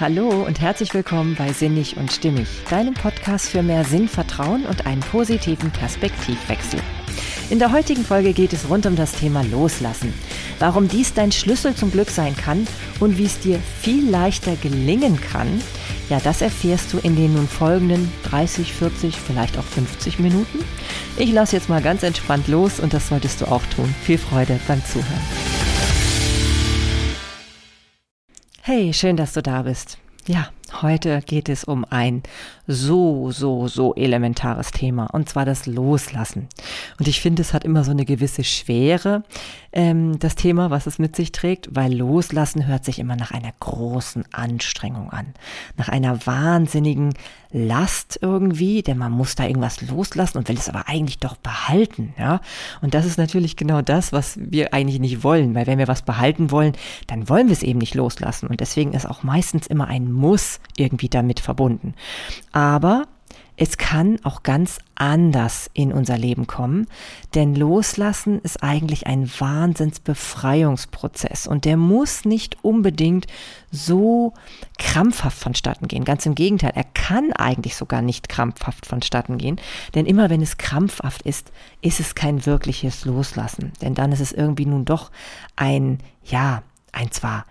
[0.00, 4.86] Hallo und herzlich willkommen bei Sinnig und Stimmig, deinem Podcast für mehr Sinn, Vertrauen und
[4.86, 6.80] einen positiven Perspektivwechsel.
[7.50, 10.14] In der heutigen Folge geht es rund um das Thema Loslassen.
[10.58, 12.66] Warum dies dein Schlüssel zum Glück sein kann
[12.98, 15.60] und wie es dir viel leichter gelingen kann,
[16.08, 20.60] ja, das erfährst du in den nun folgenden 30, 40, vielleicht auch 50 Minuten.
[21.18, 23.94] Ich lasse jetzt mal ganz entspannt los und das solltest du auch tun.
[24.02, 25.49] Viel Freude beim Zuhören.
[28.62, 29.96] Hey, schön, dass du da bist.
[30.26, 30.50] Ja,
[30.82, 32.22] heute geht es um ein
[32.72, 36.48] so, so, so elementares Thema, und zwar das Loslassen.
[36.98, 39.24] Und ich finde, es hat immer so eine gewisse Schwere,
[39.72, 43.52] ähm, das Thema, was es mit sich trägt, weil Loslassen hört sich immer nach einer
[43.60, 45.26] großen Anstrengung an,
[45.76, 47.14] nach einer wahnsinnigen
[47.52, 52.14] Last irgendwie, denn man muss da irgendwas loslassen und will es aber eigentlich doch behalten,
[52.16, 52.40] ja.
[52.80, 56.02] Und das ist natürlich genau das, was wir eigentlich nicht wollen, weil wenn wir was
[56.02, 56.74] behalten wollen,
[57.08, 58.46] dann wollen wir es eben nicht loslassen.
[58.46, 61.94] Und deswegen ist auch meistens immer ein Muss irgendwie damit verbunden.
[63.62, 66.86] Es kann auch ganz anders in unser Leben kommen,
[67.34, 73.26] denn Loslassen ist eigentlich ein Wahnsinnsbefreiungsprozess und der muss nicht unbedingt
[73.70, 74.32] so
[74.78, 76.06] krampfhaft vonstatten gehen.
[76.06, 79.60] Ganz im Gegenteil, er kann eigentlich sogar nicht krampfhaft vonstatten gehen,
[79.94, 84.32] denn immer wenn es krampfhaft ist, ist es kein wirkliches Loslassen, denn dann ist es
[84.32, 85.10] irgendwie nun doch
[85.56, 87.44] ein, ja, ein zwar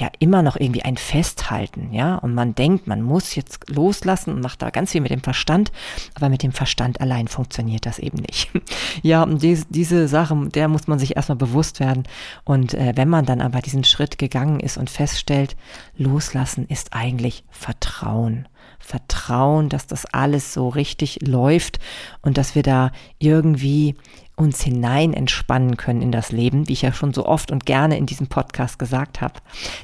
[0.00, 4.40] ja immer noch irgendwie ein Festhalten, ja, und man denkt, man muss jetzt loslassen und
[4.40, 5.72] macht da ganz viel mit dem Verstand,
[6.14, 8.50] aber mit dem Verstand allein funktioniert das eben nicht.
[9.02, 12.04] ja, und die, diese Sache, der muss man sich erstmal bewusst werden
[12.44, 15.56] und äh, wenn man dann aber diesen Schritt gegangen ist und feststellt,
[15.96, 18.48] loslassen ist eigentlich Vertrauen.
[18.78, 21.80] Vertrauen, dass das alles so richtig läuft
[22.22, 23.96] und dass wir da irgendwie
[24.36, 27.96] uns hinein entspannen können in das Leben, wie ich ja schon so oft und gerne
[27.96, 29.34] in diesem Podcast gesagt habe.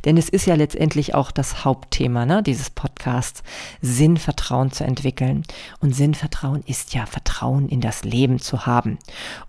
[0.05, 3.43] Denn es ist ja letztendlich auch das Hauptthema ne, dieses Podcasts,
[3.81, 5.45] Sinnvertrauen zu entwickeln.
[5.81, 8.99] Und Sinnvertrauen ist ja Vertrauen in das Leben zu haben.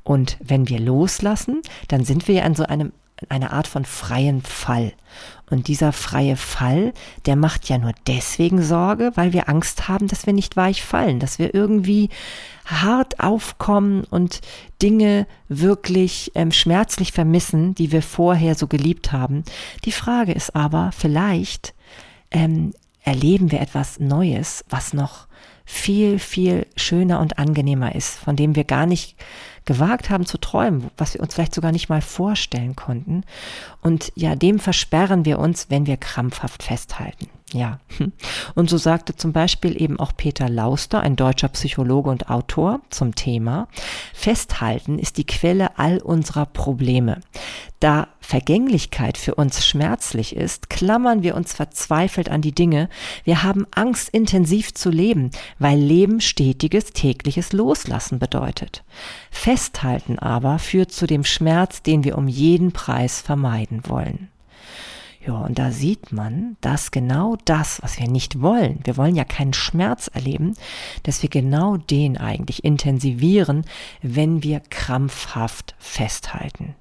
[0.03, 2.93] Und wenn wir loslassen, dann sind wir ja in so einem
[3.29, 4.93] eine Art von freien Fall.
[5.49, 6.93] Und dieser freie Fall,
[7.25, 11.19] der macht ja nur deswegen Sorge, weil wir Angst haben, dass wir nicht weich fallen,
[11.19, 12.09] dass wir irgendwie
[12.65, 14.41] hart aufkommen und
[14.81, 19.43] Dinge wirklich ähm, schmerzlich vermissen, die wir vorher so geliebt haben.
[19.85, 21.73] Die Frage ist aber, vielleicht
[22.31, 22.73] ähm,
[23.03, 25.27] erleben wir etwas Neues, was noch
[25.65, 29.15] viel, viel schöner und angenehmer ist, von dem wir gar nicht
[29.65, 33.23] gewagt haben zu träumen, was wir uns vielleicht sogar nicht mal vorstellen konnten.
[33.81, 37.29] Und ja, dem versperren wir uns, wenn wir krampfhaft festhalten.
[37.53, 37.79] Ja.
[38.55, 43.15] Und so sagte zum Beispiel eben auch Peter Lauster, ein deutscher Psychologe und Autor, zum
[43.15, 43.67] Thema,
[44.13, 47.21] Festhalten ist die Quelle all unserer Probleme.
[47.79, 52.89] Da Vergänglichkeit für uns schmerzlich ist, klammern wir uns verzweifelt an die Dinge.
[53.23, 58.83] Wir haben Angst, intensiv zu leben, weil Leben stetiges, tägliches Loslassen bedeutet.
[59.29, 64.29] Festhalten aber führt zu dem Schmerz, den wir um jeden Preis vermeiden wollen.
[65.25, 69.23] Ja, und da sieht man, dass genau das, was wir nicht wollen, wir wollen ja
[69.23, 70.53] keinen Schmerz erleben,
[71.03, 73.63] dass wir genau den eigentlich intensivieren,
[74.01, 76.75] wenn wir krampfhaft festhalten.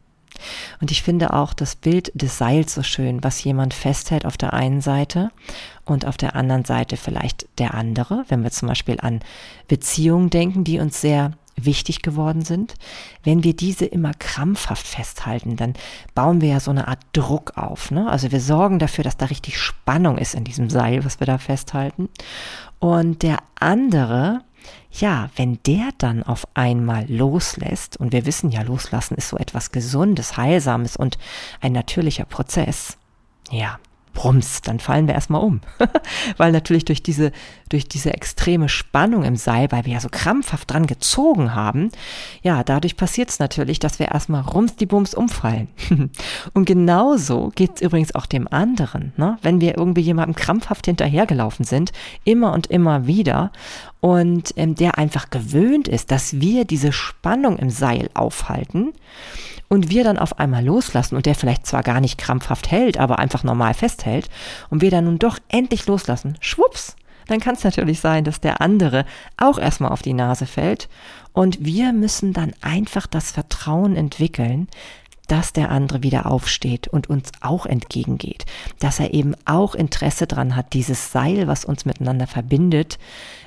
[0.80, 4.54] Und ich finde auch das Bild des Seils so schön, was jemand festhält auf der
[4.54, 5.30] einen Seite
[5.84, 9.20] und auf der anderen Seite vielleicht der andere, wenn wir zum Beispiel an
[9.68, 12.74] Beziehungen denken, die uns sehr wichtig geworden sind,
[13.22, 15.74] wenn wir diese immer krampfhaft festhalten, dann
[16.14, 17.90] bauen wir ja so eine Art Druck auf.
[17.90, 18.08] Ne?
[18.10, 21.38] Also wir sorgen dafür, dass da richtig Spannung ist in diesem Seil, was wir da
[21.38, 22.08] festhalten.
[22.78, 24.40] Und der andere,
[24.90, 29.72] ja, wenn der dann auf einmal loslässt, und wir wissen ja, loslassen ist so etwas
[29.72, 31.18] Gesundes, Heilsames und
[31.60, 32.96] ein natürlicher Prozess,
[33.50, 33.78] ja,
[34.12, 35.60] Brums, dann fallen wir erstmal um.
[36.36, 37.32] weil natürlich durch diese,
[37.68, 41.90] durch diese extreme Spannung im Seil, weil wir ja so krampfhaft dran gezogen haben,
[42.42, 45.68] ja, dadurch passiert es natürlich, dass wir erstmal rums die Bums umfallen.
[46.52, 49.38] und genauso geht es übrigens auch dem anderen, ne?
[49.42, 51.92] wenn wir irgendwie jemandem krampfhaft hinterhergelaufen sind,
[52.24, 53.52] immer und immer wieder,
[54.02, 58.92] und ähm, der einfach gewöhnt ist, dass wir diese Spannung im Seil aufhalten
[59.68, 63.20] und wir dann auf einmal loslassen und der vielleicht zwar gar nicht krampfhaft hält, aber
[63.20, 64.28] einfach normal festhält
[64.70, 66.96] und wir dann nun doch endlich loslassen, schwupps,
[67.28, 69.04] dann kann es natürlich sein, dass der andere
[69.36, 70.88] auch erstmal auf die Nase fällt.
[71.32, 74.66] Und wir müssen dann einfach das Vertrauen entwickeln,
[75.32, 78.44] dass der andere wieder aufsteht und uns auch entgegengeht,
[78.80, 82.98] dass er eben auch Interesse dran hat, dieses Seil, was uns miteinander verbindet,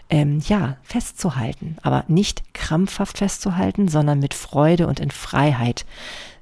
[0.09, 5.85] ähm, ja, festzuhalten, aber nicht krampfhaft festzuhalten, sondern mit Freude und in Freiheit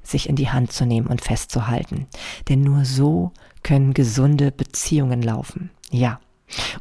[0.02, 2.08] sich in die Hand zu nehmen und festzuhalten.
[2.48, 5.72] Denn nur so können gesunde Beziehungen laufen.
[5.92, 6.22] Ja.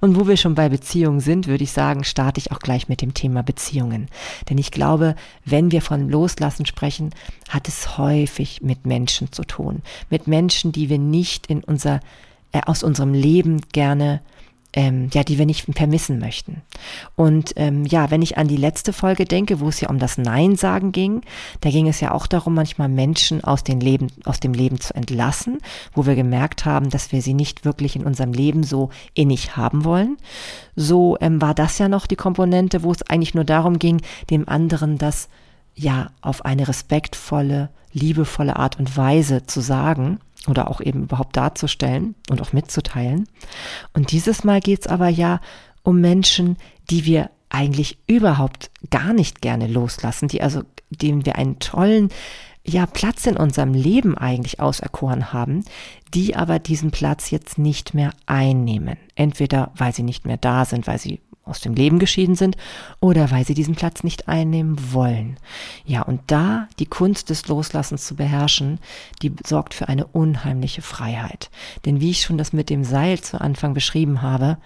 [0.01, 3.01] Und wo wir schon bei Beziehungen sind, würde ich sagen, starte ich auch gleich mit
[3.01, 4.09] dem Thema Beziehungen.
[4.49, 5.15] Denn ich glaube,
[5.45, 7.11] wenn wir von Loslassen sprechen,
[7.49, 9.83] hat es häufig mit Menschen zu tun.
[10.11, 12.01] Mit Menschen, die wir nicht in unser,
[12.53, 14.21] äh, aus unserem Leben gerne
[14.75, 16.63] ähm, ja, die wir nicht vermissen möchten.
[17.15, 20.19] Und ähm, ja, wenn ich an die letzte Folge denke, wo es ja um das
[20.19, 21.23] Nein sagen ging,
[21.61, 24.95] da ging es ja auch darum, manchmal Menschen aus, den Leben, aus dem Leben zu
[24.95, 25.59] entlassen,
[25.93, 29.85] wo wir gemerkt haben, dass wir sie nicht wirklich in unserem Leben so innig haben
[29.85, 30.17] wollen.
[30.75, 34.49] So ähm, war das ja noch die Komponente, wo es eigentlich nur darum ging, dem
[34.49, 35.29] anderen das
[35.75, 42.15] ja auf eine respektvolle, liebevolle Art und Weise zu sagen oder auch eben überhaupt darzustellen
[42.31, 43.29] und auch mitzuteilen.
[43.93, 45.41] Und dieses Mal geht es aber ja
[45.83, 46.57] um Menschen,
[46.91, 52.09] die wir eigentlich überhaupt gar nicht gerne loslassen, die also, denen wir einen tollen
[52.65, 55.65] ja, Platz in unserem Leben eigentlich auserkoren haben,
[56.15, 58.97] die aber diesen Platz jetzt nicht mehr einnehmen.
[59.15, 62.57] Entweder weil sie nicht mehr da sind, weil sie aus dem Leben geschieden sind
[63.01, 65.39] oder weil sie diesen Platz nicht einnehmen wollen.
[65.85, 68.79] Ja, und da die Kunst des Loslassens zu beherrschen,
[69.23, 71.51] die sorgt für eine unheimliche Freiheit.
[71.85, 74.59] Denn wie ich schon das mit dem Seil zu Anfang beschrieben habe,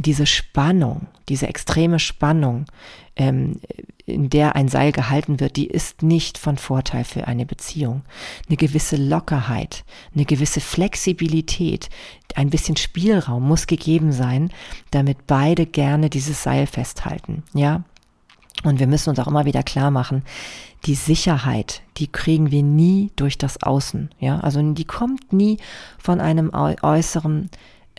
[0.00, 2.66] diese Spannung, diese extreme Spannung,
[3.16, 3.60] ähm,
[4.06, 8.02] in der ein Seil gehalten wird, die ist nicht von Vorteil für eine Beziehung.
[8.48, 11.88] Eine gewisse Lockerheit, eine gewisse Flexibilität,
[12.34, 14.50] ein bisschen Spielraum muss gegeben sein,
[14.90, 17.44] damit beide gerne dieses Seil festhalten.
[17.54, 17.84] Ja,
[18.64, 20.22] und wir müssen uns auch immer wieder klar machen,
[20.86, 24.10] die Sicherheit, die kriegen wir nie durch das Außen.
[24.18, 25.58] Ja, also die kommt nie
[25.98, 27.50] von einem äußeren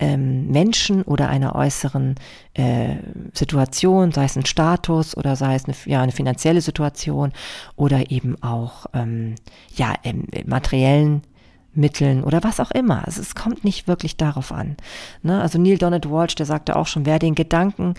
[0.01, 2.15] ähm, Menschen oder einer äußeren
[2.55, 2.95] äh,
[3.33, 7.31] Situation, sei es ein Status oder sei es eine, ja, eine finanzielle Situation
[7.75, 9.35] oder eben auch ähm,
[9.75, 11.21] ja, ähm, materiellen
[11.73, 13.05] Mitteln oder was auch immer.
[13.05, 14.75] Also es kommt nicht wirklich darauf an.
[15.21, 15.39] Ne?
[15.39, 17.93] Also Neil Donald Walsh, der sagte auch schon, wer den Gedanken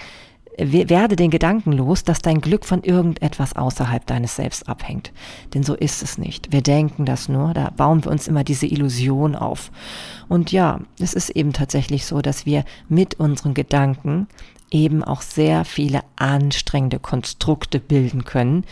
[0.59, 5.13] werde den Gedanken los, dass dein Glück von irgendetwas außerhalb deines Selbst abhängt.
[5.55, 6.53] Denn so ist es nicht.
[6.53, 9.71] Wir denken das nur, da bauen wir uns immer diese Illusion auf.
[10.29, 14.27] Und ja, es ist eben tatsächlich so, dass wir mit unseren Gedanken
[14.71, 18.65] eben auch sehr viele anstrengende Konstrukte bilden können,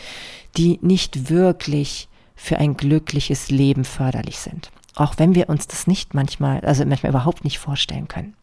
[0.57, 4.71] die nicht wirklich für ein glückliches Leben förderlich sind.
[4.95, 8.35] Auch wenn wir uns das nicht manchmal, also manchmal überhaupt nicht vorstellen können.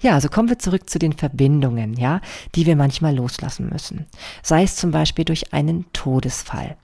[0.00, 2.20] Ja, also kommen wir zurück zu den Verbindungen, ja,
[2.54, 4.06] die wir manchmal loslassen müssen.
[4.42, 6.76] Sei es zum Beispiel durch einen Todesfall.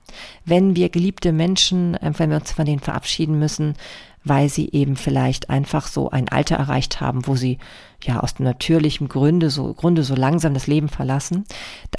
[0.45, 3.73] Wenn wir geliebte Menschen, äh, wenn wir uns von denen verabschieden müssen,
[4.29, 7.57] weil sie eben vielleicht einfach so ein Alter erreicht haben, wo sie
[8.03, 11.45] ja aus natürlichem Gründe so, Grunde so langsam das Leben verlassen.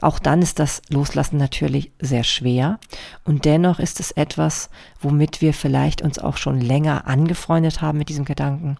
[0.00, 2.78] Auch dann ist das Loslassen natürlich sehr schwer.
[3.24, 4.70] Und dennoch ist es etwas,
[5.00, 8.76] womit wir vielleicht uns auch schon länger angefreundet haben mit diesem Gedanken.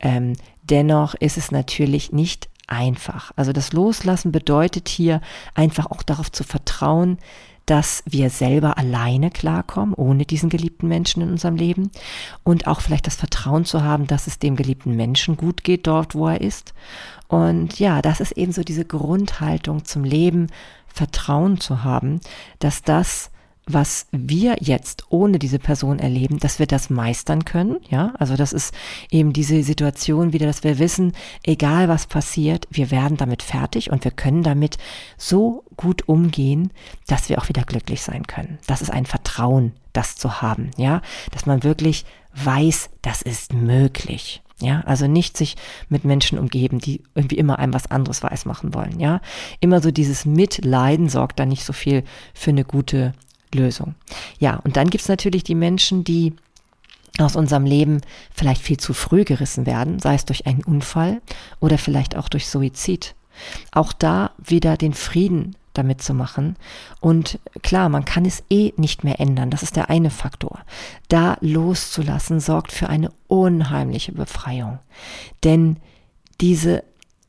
[0.00, 3.32] Ähm, dennoch ist es natürlich nicht einfach.
[3.36, 5.20] Also das Loslassen bedeutet hier
[5.54, 7.18] einfach auch darauf zu vertrauen,
[7.66, 11.90] dass wir selber alleine klarkommen, ohne diesen geliebten Menschen in unserem Leben
[12.44, 16.14] und auch vielleicht das Vertrauen zu haben, dass es dem geliebten Menschen gut geht dort,
[16.14, 16.74] wo er ist.
[17.28, 20.46] Und ja, das ist eben so diese Grundhaltung zum Leben,
[20.86, 22.20] Vertrauen zu haben,
[22.60, 23.30] dass das
[23.68, 28.52] was wir jetzt ohne diese Person erleben, dass wir das meistern können, ja, also das
[28.52, 28.72] ist
[29.10, 34.04] eben diese Situation wieder, dass wir wissen, egal was passiert, wir werden damit fertig und
[34.04, 34.78] wir können damit
[35.18, 36.70] so gut umgehen,
[37.08, 38.58] dass wir auch wieder glücklich sein können.
[38.68, 42.04] Das ist ein Vertrauen, das zu haben, ja, dass man wirklich
[42.34, 44.42] weiß, das ist möglich.
[44.58, 45.56] Ja, also nicht sich
[45.90, 48.98] mit Menschen umgeben, die irgendwie immer einem was anderes weiß machen wollen.
[48.98, 49.20] Ja,
[49.60, 53.12] immer so dieses Mitleiden sorgt da nicht so viel für eine gute
[53.56, 53.94] Lösung.
[54.38, 56.34] Ja, und dann gibt es natürlich die Menschen, die
[57.18, 61.22] aus unserem Leben vielleicht viel zu früh gerissen werden, sei es durch einen Unfall
[61.60, 63.14] oder vielleicht auch durch Suizid.
[63.72, 66.56] Auch da wieder den Frieden damit zu machen.
[67.00, 69.50] Und klar, man kann es eh nicht mehr ändern.
[69.50, 70.60] Das ist der eine Faktor.
[71.08, 74.78] Da loszulassen sorgt für eine unheimliche Befreiung.
[75.44, 75.76] Denn
[76.40, 76.82] diese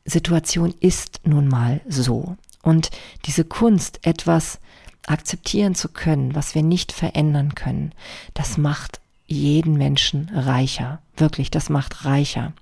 [0.05, 2.37] Situation ist nun mal so.
[2.63, 2.89] Und
[3.25, 4.59] diese Kunst, etwas
[5.07, 7.93] akzeptieren zu können, was wir nicht verändern können,
[8.33, 10.99] das macht jeden Menschen reicher.
[11.17, 12.53] Wirklich, das macht reicher.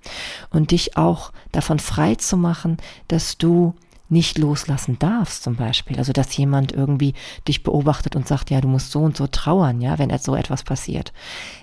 [0.49, 3.75] Und dich auch davon frei zu machen, dass du
[4.09, 5.97] nicht loslassen darfst, zum Beispiel.
[5.97, 7.13] Also, dass jemand irgendwie
[7.47, 10.63] dich beobachtet und sagt, ja, du musst so und so trauern, ja, wenn so etwas
[10.63, 11.11] passiert.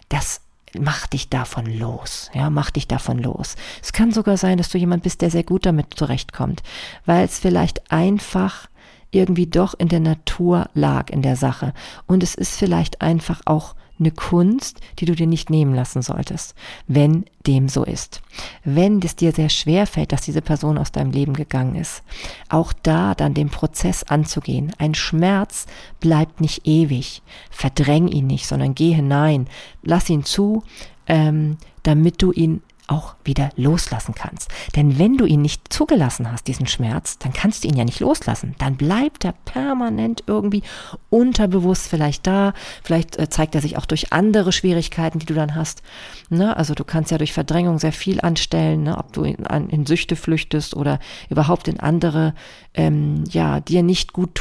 [0.09, 0.41] Das
[0.79, 3.57] macht dich davon los, ja, mach dich davon los.
[3.83, 6.63] Es kann sogar sein, dass du jemand bist, der sehr gut damit zurechtkommt,
[7.05, 8.69] weil es vielleicht einfach
[9.13, 11.73] irgendwie doch in der Natur lag in der Sache.
[12.07, 16.55] Und es ist vielleicht einfach auch eine Kunst, die du dir nicht nehmen lassen solltest,
[16.89, 18.21] wenn dem so ist.
[18.65, 22.03] Wenn es dir sehr schwer fällt, dass diese Person aus deinem Leben gegangen ist,
[22.49, 24.73] auch da dann den Prozess anzugehen.
[24.79, 25.67] Ein Schmerz
[26.01, 27.23] bleibt nicht ewig.
[27.51, 29.47] Verdräng ihn nicht, sondern geh hinein,
[29.83, 30.65] lass ihn zu,
[31.07, 34.51] ähm, damit du ihn auch wieder loslassen kannst.
[34.77, 38.01] Denn wenn du ihn nicht zugelassen hast, diesen Schmerz, dann kannst du ihn ja nicht
[38.01, 38.55] loslassen.
[38.59, 40.63] Dann bleibt er permanent irgendwie
[41.09, 42.53] unterbewusst vielleicht da.
[42.83, 45.83] Vielleicht äh, zeigt er sich auch durch andere Schwierigkeiten, die du dann hast.
[46.29, 46.57] Ne?
[46.57, 48.99] Also du kannst ja durch Verdrängung sehr viel anstellen, ne?
[48.99, 50.99] ob du in, in, Süchte flüchtest oder
[51.31, 52.35] überhaupt in andere,
[52.75, 54.35] ähm, ja, dir nicht gut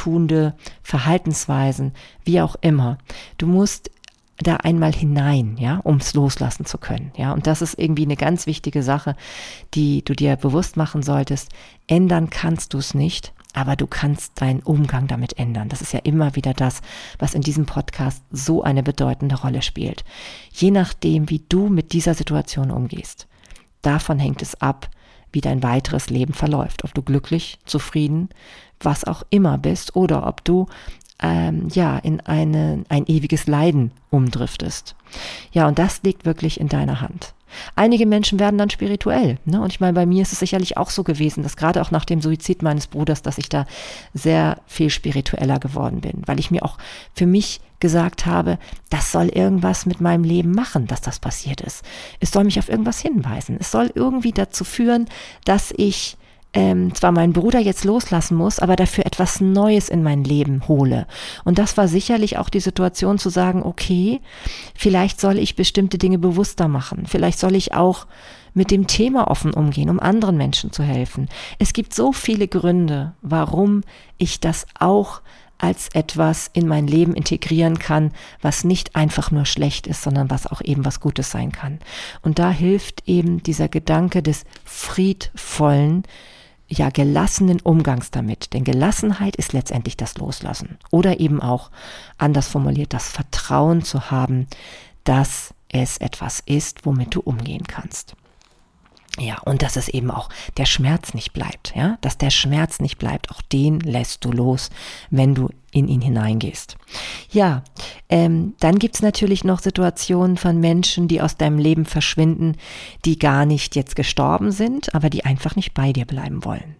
[0.82, 1.92] Verhaltensweisen,
[2.24, 2.98] wie auch immer.
[3.38, 3.90] Du musst
[4.38, 7.32] da einmal hinein, ja, um es loslassen zu können, ja.
[7.32, 9.14] Und das ist irgendwie eine ganz wichtige Sache,
[9.74, 11.50] die du dir bewusst machen solltest.
[11.86, 15.68] Ändern kannst du es nicht, aber du kannst deinen Umgang damit ändern.
[15.68, 16.80] Das ist ja immer wieder das,
[17.18, 20.04] was in diesem Podcast so eine bedeutende Rolle spielt.
[20.52, 23.26] Je nachdem, wie du mit dieser Situation umgehst,
[23.82, 24.88] davon hängt es ab,
[25.32, 26.84] wie dein weiteres Leben verläuft.
[26.84, 28.28] Ob du glücklich, zufrieden,
[28.80, 30.66] was auch immer bist oder ob du
[31.22, 34.96] ähm, ja, in eine, ein ewiges Leiden umdriftest.
[35.52, 37.34] Ja, und das liegt wirklich in deiner Hand.
[37.76, 39.38] Einige Menschen werden dann spirituell.
[39.44, 39.60] Ne?
[39.60, 42.04] Und ich meine, bei mir ist es sicherlich auch so gewesen, dass gerade auch nach
[42.04, 43.66] dem Suizid meines Bruders, dass ich da
[44.14, 46.78] sehr viel spiritueller geworden bin, weil ich mir auch
[47.14, 48.58] für mich gesagt habe,
[48.90, 51.84] das soll irgendwas mit meinem Leben machen, dass das passiert ist.
[52.20, 53.56] Es soll mich auf irgendwas hinweisen.
[53.58, 55.08] Es soll irgendwie dazu führen,
[55.44, 56.16] dass ich
[56.54, 61.06] ähm, zwar meinen Bruder jetzt loslassen muss, aber dafür etwas Neues in mein Leben hole.
[61.44, 64.20] Und das war sicherlich auch die Situation zu sagen, okay,
[64.74, 67.06] vielleicht soll ich bestimmte Dinge bewusster machen.
[67.06, 68.06] Vielleicht soll ich auch
[68.54, 71.28] mit dem Thema offen umgehen, um anderen Menschen zu helfen.
[71.58, 73.80] Es gibt so viele Gründe, warum
[74.18, 75.22] ich das auch
[75.56, 78.10] als etwas in mein Leben integrieren kann,
[78.42, 81.78] was nicht einfach nur schlecht ist, sondern was auch eben was Gutes sein kann.
[82.20, 86.02] Und da hilft eben dieser Gedanke des friedvollen,
[86.72, 88.52] ja, gelassenen Umgangs damit.
[88.52, 90.78] Denn Gelassenheit ist letztendlich das Loslassen.
[90.90, 91.70] Oder eben auch,
[92.18, 94.46] anders formuliert, das Vertrauen zu haben,
[95.04, 98.14] dass es etwas ist, womit du umgehen kannst.
[99.18, 102.96] Ja, und dass es eben auch der Schmerz nicht bleibt, ja, dass der Schmerz nicht
[102.96, 104.70] bleibt, auch den lässt du los,
[105.10, 106.76] wenn du in ihn hineingehst.
[107.30, 107.64] Ja,
[108.08, 112.56] ähm, dann gibt's natürlich noch Situationen von Menschen, die aus deinem Leben verschwinden,
[113.04, 116.76] die gar nicht jetzt gestorben sind, aber die einfach nicht bei dir bleiben wollen.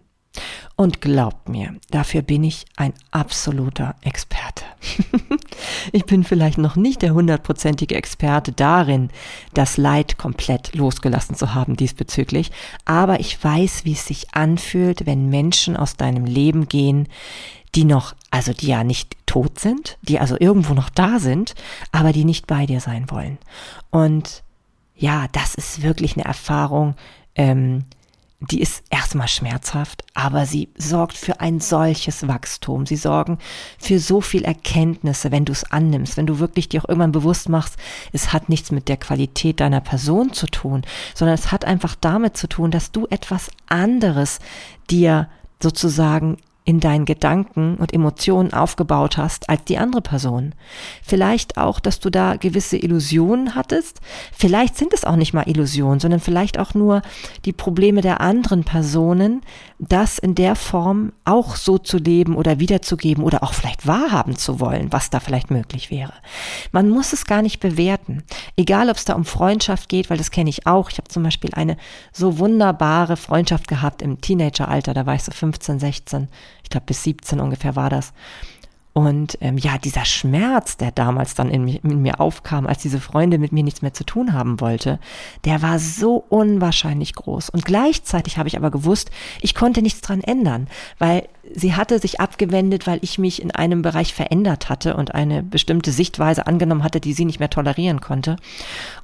[0.76, 4.64] Und glaubt mir, dafür bin ich ein absoluter Experte.
[5.92, 9.10] ich bin vielleicht noch nicht der hundertprozentige Experte darin,
[9.52, 12.50] das Leid komplett losgelassen zu haben diesbezüglich,
[12.86, 17.06] aber ich weiß, wie es sich anfühlt, wenn Menschen aus deinem Leben gehen,
[17.74, 21.54] die noch, also die ja nicht tot sind, die also irgendwo noch da sind,
[21.90, 23.38] aber die nicht bei dir sein wollen.
[23.90, 24.42] Und
[24.94, 26.94] ja, das ist wirklich eine Erfahrung,
[27.34, 27.84] ähm,
[28.50, 32.86] die ist erstmal schmerzhaft, aber sie sorgt für ein solches Wachstum.
[32.86, 33.38] Sie sorgen
[33.78, 37.48] für so viel Erkenntnisse, wenn du es annimmst, wenn du wirklich dir auch irgendwann bewusst
[37.48, 37.76] machst,
[38.12, 40.82] es hat nichts mit der Qualität deiner Person zu tun,
[41.14, 44.40] sondern es hat einfach damit zu tun, dass du etwas anderes
[44.90, 45.28] dir
[45.62, 50.54] sozusagen in deinen Gedanken und Emotionen aufgebaut hast als die andere Person.
[51.02, 54.00] Vielleicht auch, dass du da gewisse Illusionen hattest.
[54.32, 57.02] Vielleicht sind es auch nicht mal Illusionen, sondern vielleicht auch nur
[57.44, 59.42] die Probleme der anderen Personen,
[59.80, 64.60] das in der Form auch so zu leben oder wiederzugeben oder auch vielleicht wahrhaben zu
[64.60, 66.12] wollen, was da vielleicht möglich wäre.
[66.70, 68.22] Man muss es gar nicht bewerten.
[68.56, 70.90] Egal, ob es da um Freundschaft geht, weil das kenne ich auch.
[70.90, 71.76] Ich habe zum Beispiel eine
[72.12, 76.28] so wunderbare Freundschaft gehabt im Teenageralter, da war ich so 15, 16
[76.61, 78.12] ich glaube bis 17 ungefähr war das.
[78.94, 83.40] Und ähm, ja, dieser Schmerz, der damals dann in, in, mir aufkam, als diese Freundin
[83.40, 84.98] mit mir nichts mehr zu tun haben wollte,
[85.46, 87.48] der war so unwahrscheinlich groß.
[87.48, 89.10] Und gleichzeitig habe ich aber gewusst,
[89.40, 93.80] ich konnte nichts dran ändern, weil sie hatte sich abgewendet, weil ich mich in einem
[93.80, 98.36] Bereich verändert hatte und eine bestimmte Sichtweise angenommen hatte, die sie nicht mehr tolerieren konnte.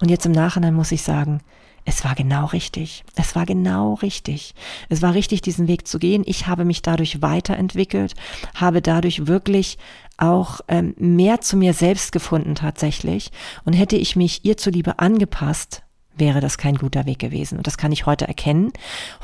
[0.03, 1.41] Und jetzt im Nachhinein muss ich sagen,
[1.85, 3.05] es war genau richtig.
[3.17, 4.55] Es war genau richtig.
[4.89, 6.23] Es war richtig, diesen Weg zu gehen.
[6.27, 8.15] Ich habe mich dadurch weiterentwickelt,
[8.55, 9.79] habe dadurch wirklich
[10.19, 13.31] auch ähm, mehr zu mir selbst gefunden tatsächlich.
[13.65, 15.83] Und hätte ich mich ihr zuliebe angepasst,
[16.19, 17.59] wäre das kein guter Weg gewesen.
[17.59, 18.73] Und das kann ich heute erkennen.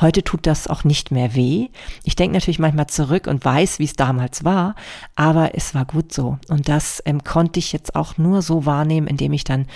[0.01, 1.69] Heute tut das auch nicht mehr weh.
[2.05, 4.75] Ich denke natürlich manchmal zurück und weiß, wie es damals war,
[5.15, 6.39] aber es war gut so.
[6.49, 9.67] Und das ähm, konnte ich jetzt auch nur so wahrnehmen, indem ich dann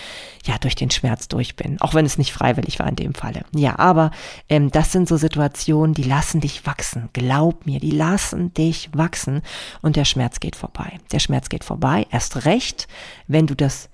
[0.44, 1.80] ja durch den Schmerz durch bin.
[1.80, 3.44] Auch wenn es nicht freiwillig war in dem Falle.
[3.54, 4.10] Ja, aber
[4.48, 7.08] ähm, das sind so Situationen, die lassen dich wachsen.
[7.12, 9.42] Glaub mir, die lassen dich wachsen.
[9.82, 10.98] Und der Schmerz geht vorbei.
[11.12, 12.06] Der Schmerz geht vorbei.
[12.10, 12.88] Erst recht,
[13.26, 13.90] wenn du das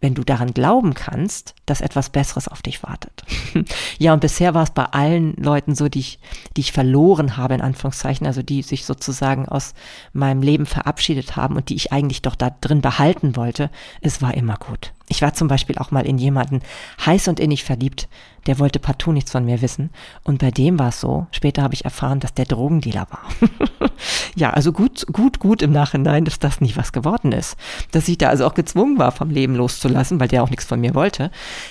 [0.00, 3.24] wenn du daran glauben kannst, dass etwas Besseres auf dich wartet.
[3.98, 6.18] ja, und bisher war es bei allen Leuten so, die ich,
[6.56, 9.74] die ich verloren habe, in Anführungszeichen, also die sich sozusagen aus
[10.12, 13.70] meinem Leben verabschiedet haben und die ich eigentlich doch da drin behalten wollte,
[14.00, 14.92] es war immer gut.
[15.08, 16.62] Ich war zum Beispiel auch mal in jemanden
[17.04, 18.08] heiß und innig verliebt,
[18.46, 19.90] der wollte partout nichts von mir wissen.
[20.24, 23.90] Und bei dem war es so, später habe ich erfahren, dass der Drogendealer war.
[24.36, 27.56] ja, also gut, gut, gut im Nachhinein, dass das nie was geworden ist.
[27.92, 30.80] Dass ich da also auch gezwungen war, vom Leben loszulassen, weil der auch nichts von
[30.80, 31.30] mir wollte.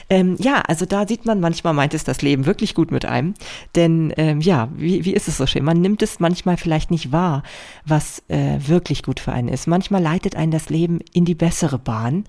[0.10, 3.34] Ähm, ja, also da sieht man, manchmal meint es das Leben wirklich gut mit einem.
[3.76, 5.64] Denn ähm, ja, wie, wie ist es so schön?
[5.64, 7.44] Man nimmt es manchmal vielleicht nicht wahr,
[7.86, 9.68] was äh, wirklich gut für einen ist.
[9.68, 12.26] Manchmal leitet einen das Leben in die bessere Bahn.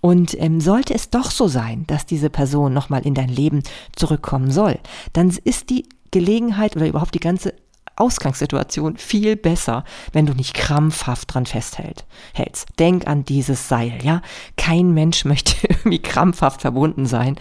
[0.00, 3.62] Und ähm, sollte es doch so sein, dass diese Person nochmal in dein Leben
[3.96, 4.78] zurückkommen soll,
[5.12, 7.54] dann ist die Gelegenheit oder überhaupt die ganze
[7.98, 12.06] Ausgangssituation viel besser, wenn du nicht krampfhaft dran festhältst.
[12.32, 12.68] Hältst.
[12.78, 14.22] Denk an dieses Seil, ja?
[14.56, 17.36] Kein Mensch möchte irgendwie krampfhaft verbunden sein.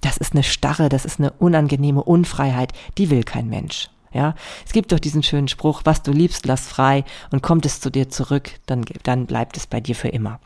[0.00, 3.88] Das ist eine Starre, das ist eine unangenehme Unfreiheit, die will kein Mensch.
[4.14, 4.34] Ja,
[4.66, 7.88] es gibt doch diesen schönen Spruch, was du liebst, lass frei und kommt es zu
[7.88, 10.38] dir zurück, dann, dann bleibt es bei dir für immer.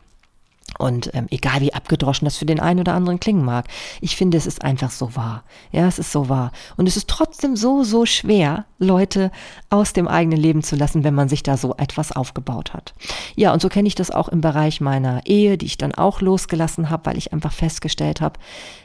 [0.77, 3.67] Und ähm, egal wie abgedroschen das für den einen oder anderen klingen mag,
[4.01, 5.43] ich finde, es ist einfach so wahr.
[5.71, 6.51] Ja, es ist so wahr.
[6.75, 9.31] Und es ist trotzdem so, so schwer, Leute
[9.69, 12.93] aus dem eigenen Leben zu lassen, wenn man sich da so etwas aufgebaut hat.
[13.35, 16.21] Ja, und so kenne ich das auch im Bereich meiner Ehe, die ich dann auch
[16.21, 18.39] losgelassen habe, weil ich einfach festgestellt habe,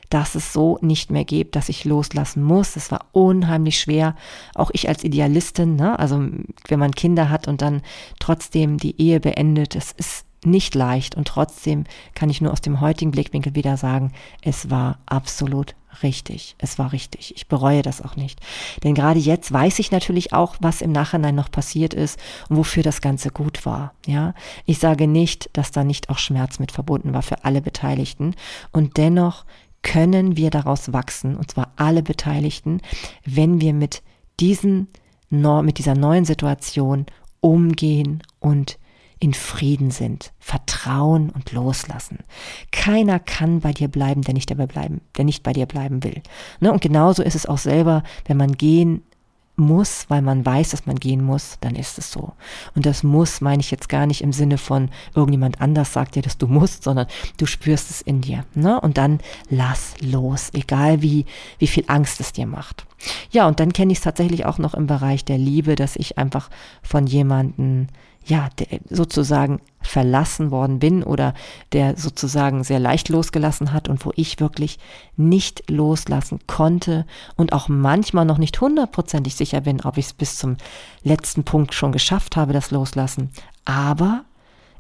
[0.09, 2.77] dass es so nicht mehr gibt, dass ich loslassen muss.
[2.77, 4.15] Es war unheimlich schwer.
[4.55, 5.99] Auch ich als Idealistin, ne?
[5.99, 6.23] also
[6.69, 7.81] wenn man Kinder hat und dann
[8.19, 11.85] trotzdem die Ehe beendet, es ist nicht leicht und trotzdem
[12.15, 16.57] kann ich nur aus dem heutigen Blickwinkel wieder sagen, es war absolut richtig.
[16.59, 17.35] Es war richtig.
[17.37, 18.41] Ich bereue das auch nicht.
[18.83, 22.19] Denn gerade jetzt weiß ich natürlich auch, was im Nachhinein noch passiert ist
[22.49, 23.93] und wofür das Ganze gut war.
[24.07, 24.35] Ja,
[24.65, 28.35] ich sage nicht, dass da nicht auch Schmerz mit verbunden war für alle Beteiligten
[28.73, 29.45] und dennoch
[29.83, 32.81] können wir daraus wachsen und zwar alle Beteiligten,
[33.25, 34.03] wenn wir mit
[34.41, 34.89] diesen
[35.31, 37.07] mit dieser neuen Situation
[37.41, 38.79] umgehen und
[39.23, 42.19] in Frieden sind, vertrauen und loslassen.
[42.73, 46.23] Keiner kann bei dir bleiben, der nicht dabei bleiben, der nicht bei dir bleiben will.
[46.59, 46.73] Ne?
[46.73, 49.03] Und genauso ist es auch selber, wenn man gehen
[49.55, 52.33] muss, weil man weiß, dass man gehen muss, dann ist es so.
[52.75, 56.23] Und das muss meine ich jetzt gar nicht im Sinne von irgendjemand anders sagt dir,
[56.23, 57.07] dass du musst, sondern
[57.37, 58.45] du spürst es in dir.
[58.55, 58.81] Ne?
[58.81, 61.27] Und dann lass los, egal wie,
[61.61, 62.87] wie viel Angst es dir macht.
[63.31, 66.19] Ja, und dann kenne ich es tatsächlich auch noch im Bereich der Liebe, dass ich
[66.19, 66.51] einfach
[66.83, 67.87] von jemanden
[68.25, 68.49] ja,
[68.89, 71.35] sozusagen verlassen worden bin oder
[71.73, 74.79] der sozusagen sehr leicht losgelassen hat und wo ich wirklich
[75.17, 77.07] nicht loslassen konnte
[77.37, 80.57] und auch manchmal noch nicht hundertprozentig sicher bin, ob ich es bis zum
[81.03, 83.31] letzten Punkt schon geschafft habe, das Loslassen.
[83.65, 84.25] Aber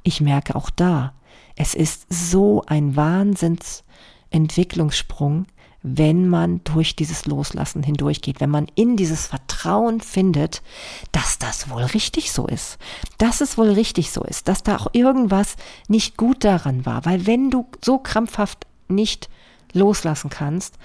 [0.04, 1.12] ich merke auch da,
[1.56, 5.46] es ist so ein Wahnsinnsentwicklungssprung,
[5.82, 10.62] wenn man durch dieses Loslassen hindurchgeht, wenn man in dieses Vertrauen findet,
[11.10, 12.78] dass das wohl richtig so ist,
[13.18, 15.56] dass es wohl richtig so ist, dass da auch irgendwas
[15.88, 19.28] nicht gut daran war, weil wenn du so krampfhaft nicht
[19.72, 20.78] loslassen kannst,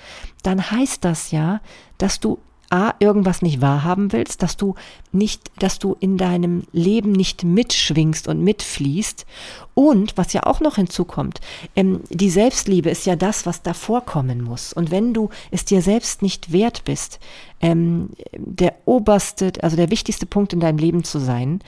[0.44, 1.62] dann heißt das ja,
[1.98, 4.76] dass du A, irgendwas nicht wahrhaben willst, dass du
[5.12, 9.26] nicht, dass du in deinem Leben nicht mitschwingst und mitfließt.
[9.74, 11.40] Und was ja auch noch hinzukommt,
[11.76, 14.74] ähm, die Selbstliebe ist ja das, was da vorkommen muss.
[14.74, 17.20] Und wenn du es dir selbst nicht wert bist,
[17.62, 21.62] ähm, der oberste, also der wichtigste Punkt in deinem Leben zu sein,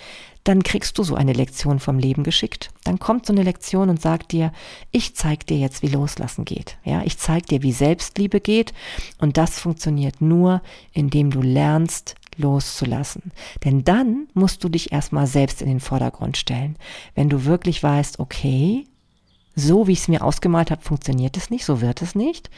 [0.43, 2.71] dann kriegst du so eine Lektion vom Leben geschickt.
[2.83, 4.51] Dann kommt so eine Lektion und sagt dir,
[4.91, 6.77] ich zeig dir jetzt, wie loslassen geht.
[6.83, 8.73] Ja, ich zeig dir, wie Selbstliebe geht.
[9.19, 10.61] Und das funktioniert nur,
[10.93, 13.31] indem du lernst, loszulassen.
[13.65, 16.77] Denn dann musst du dich erstmal selbst in den Vordergrund stellen.
[17.13, 18.85] Wenn du wirklich weißt, okay,
[19.55, 22.49] so wie ich es mir ausgemalt habe, funktioniert es nicht, so wird es nicht.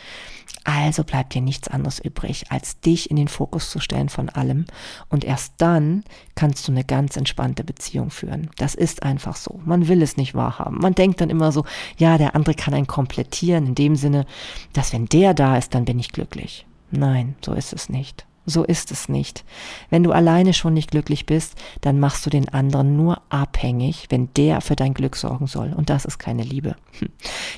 [0.64, 4.66] Also bleibt dir nichts anderes übrig, als dich in den Fokus zu stellen von allem.
[5.10, 6.04] Und erst dann
[6.36, 8.50] kannst du eine ganz entspannte Beziehung führen.
[8.58, 9.60] Das ist einfach so.
[9.66, 10.78] Man will es nicht wahrhaben.
[10.78, 11.66] Man denkt dann immer so,
[11.98, 14.26] ja, der andere kann einen komplettieren, in dem Sinne,
[14.74, 16.66] dass wenn der da ist, dann bin ich glücklich.
[16.92, 18.26] Nein, so ist es nicht.
[18.52, 19.44] So ist es nicht.
[19.90, 24.30] Wenn du alleine schon nicht glücklich bist, dann machst du den anderen nur abhängig, wenn
[24.36, 25.74] der für dein Glück sorgen soll.
[25.74, 26.76] Und das ist keine Liebe.
[27.00, 27.10] Hm.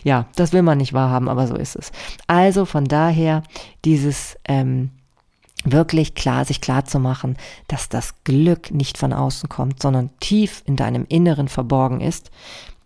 [0.03, 1.91] Ja, das will man nicht wahrhaben, aber so ist es.
[2.27, 3.43] Also von daher
[3.83, 4.91] dieses ähm,
[5.63, 10.63] wirklich klar, sich klar zu machen, dass das Glück nicht von außen kommt, sondern tief
[10.65, 12.31] in deinem Inneren verborgen ist.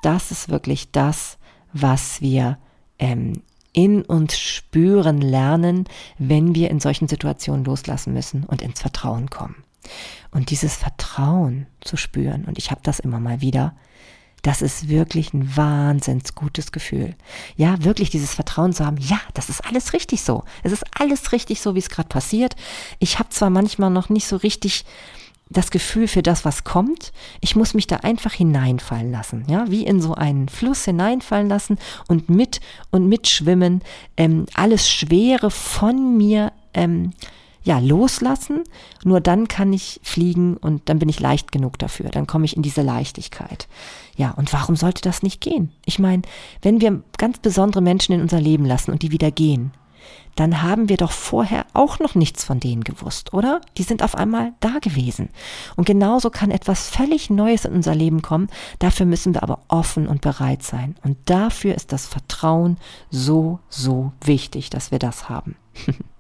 [0.02, 1.38] Das ist wirklich das,
[1.74, 2.58] was wir
[3.00, 3.42] ähm,
[3.74, 5.86] in uns spüren lernen,
[6.18, 9.64] wenn wir in solchen Situationen loslassen müssen und ins Vertrauen kommen.
[10.32, 13.76] Und dieses Vertrauen zu spüren, und ich habe das immer mal wieder,
[14.42, 17.16] das ist wirklich ein wahnsinns gutes Gefühl.
[17.56, 20.44] Ja, wirklich dieses Vertrauen zu haben, ja, das ist alles richtig so.
[20.64, 22.56] Es ist alles richtig so, wie es gerade passiert.
[23.00, 24.86] Ich habe zwar manchmal noch nicht so richtig
[25.50, 27.12] das Gefühl für das, was kommt.
[27.42, 31.78] Ich muss mich da einfach hineinfallen lassen, ja, wie in so einen Fluss hineinfallen lassen
[32.08, 32.60] und mit
[32.92, 33.82] und mitschwimmen,
[34.18, 37.12] ähm, alles Schwere von mir ähm,
[37.64, 38.64] ja, loslassen.
[39.04, 42.10] Nur dann kann ich fliegen und dann bin ich leicht genug dafür.
[42.10, 43.68] Dann komme ich in diese Leichtigkeit.
[44.16, 45.72] Ja, und warum sollte das nicht gehen?
[45.86, 46.22] Ich meine,
[46.62, 49.72] wenn wir ganz besondere Menschen in unser Leben lassen und die wieder gehen,
[50.36, 53.62] dann haben wir doch vorher auch noch nichts von denen gewusst, oder?
[53.78, 55.30] Die sind auf einmal da gewesen.
[55.76, 58.50] Und genauso kann etwas völlig Neues in unser Leben kommen.
[58.80, 60.96] Dafür müssen wir aber offen und bereit sein.
[61.04, 62.78] Und dafür ist das Vertrauen
[63.10, 65.56] so, so wichtig, dass wir das haben.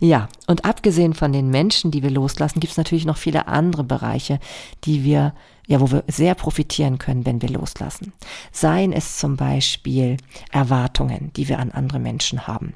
[0.00, 3.84] Ja, und abgesehen von den Menschen, die wir loslassen, gibt es natürlich noch viele andere
[3.84, 4.38] Bereiche,
[4.84, 5.34] die wir,
[5.66, 8.12] ja, wo wir sehr profitieren können, wenn wir loslassen.
[8.52, 10.16] Seien es zum Beispiel
[10.50, 12.74] Erwartungen, die wir an andere Menschen haben.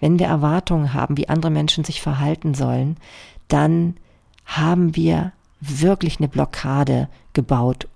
[0.00, 2.96] Wenn wir Erwartungen haben, wie andere Menschen sich verhalten sollen,
[3.48, 3.96] dann
[4.44, 7.88] haben wir wirklich eine Blockade gebaut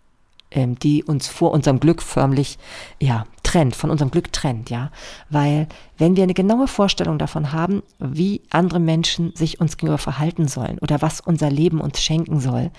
[0.51, 2.59] ähm, die uns vor unserem Glück förmlich,
[2.99, 4.93] ja, trennt, von unserem Glück trennt, ja.
[5.29, 5.67] Weil
[5.99, 10.79] wenn wir eine genaue Vorstellung davon haben, wie andere Menschen sich uns gegenüber verhalten sollen
[10.79, 12.71] oder was unser Leben uns schenken soll,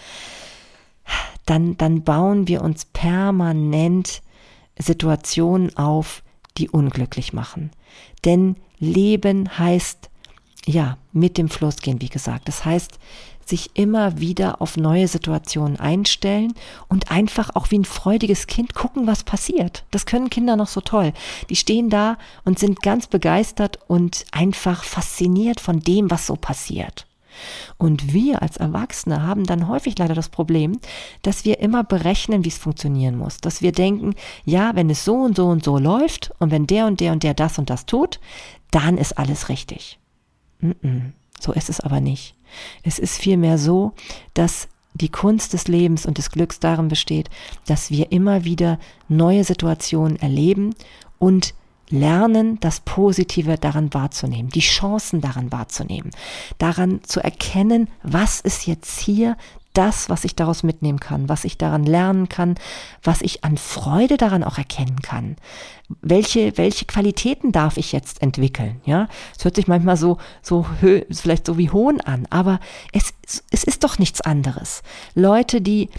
[1.45, 4.21] dann, dann bauen wir uns permanent
[4.79, 6.23] Situationen auf,
[6.57, 7.71] die unglücklich machen.
[8.23, 10.10] Denn Leben heißt,
[10.65, 12.47] ja, mit dem Fluss gehen, wie gesagt.
[12.47, 12.97] Das heißt,
[13.45, 16.54] sich immer wieder auf neue Situationen einstellen
[16.88, 19.84] und einfach auch wie ein freudiges Kind gucken, was passiert.
[19.91, 21.13] Das können Kinder noch so toll.
[21.49, 27.06] Die stehen da und sind ganz begeistert und einfach fasziniert von dem, was so passiert.
[27.77, 30.80] Und wir als Erwachsene haben dann häufig leider das Problem,
[31.21, 33.38] dass wir immer berechnen, wie es funktionieren muss.
[33.38, 36.88] Dass wir denken, ja, wenn es so und so und so läuft und wenn der
[36.88, 38.19] und der und der das und das tut,
[38.71, 39.99] dann ist alles richtig.
[40.60, 41.01] Mm -mm,
[41.39, 42.36] so ist es aber nicht.
[42.84, 43.94] Es ist vielmehr so,
[44.34, 47.30] dass die Kunst des Lebens und des Glücks darin besteht,
[47.66, 50.76] dass wir immer wieder neue Situationen erleben
[51.18, 51.54] und
[51.90, 56.12] lernen, das Positive daran wahrzunehmen, die Chancen daran wahrzunehmen,
[56.58, 59.38] daran zu erkennen, was ist jetzt hier
[59.73, 62.55] das, was ich daraus mitnehmen kann, was ich daran lernen kann,
[63.03, 65.36] was ich an Freude daran auch erkennen kann.
[66.01, 68.81] Welche, welche Qualitäten darf ich jetzt entwickeln?
[68.86, 69.07] Ja,
[69.38, 70.65] es hört sich manchmal so, so,
[71.12, 72.60] vielleicht so wie Hohn an, aber
[72.93, 73.13] es,
[73.51, 74.84] es ist doch nichts anderes.
[75.15, 75.89] Leute, die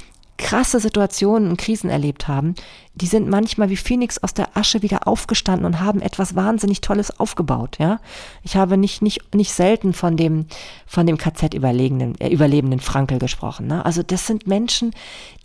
[0.42, 2.54] krasse Situationen und Krisen erlebt haben,
[2.94, 7.18] die sind manchmal wie Phoenix aus der Asche wieder aufgestanden und haben etwas wahnsinnig Tolles
[7.18, 8.00] aufgebaut, ja.
[8.42, 10.46] Ich habe nicht, nicht, nicht selten von dem,
[10.86, 13.84] von dem KZ-Überlebenden, äh, Überlebenden Frankel gesprochen, ne?
[13.84, 14.90] Also das sind Menschen,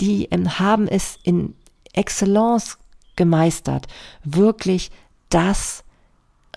[0.01, 1.53] die ähm, haben es in
[1.93, 2.77] Excellence
[3.15, 3.87] gemeistert,
[4.23, 4.91] wirklich
[5.29, 5.83] das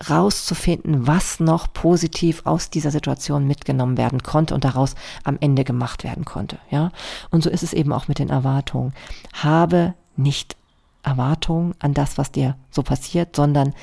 [0.09, 6.03] rauszufinden, was noch positiv aus dieser Situation mitgenommen werden konnte und daraus am Ende gemacht
[6.03, 6.91] werden konnte, ja.
[7.29, 8.93] Und so ist es eben auch mit den Erwartungen.
[9.33, 10.55] Habe nicht
[11.03, 13.73] Erwartungen an das, was dir so passiert, sondern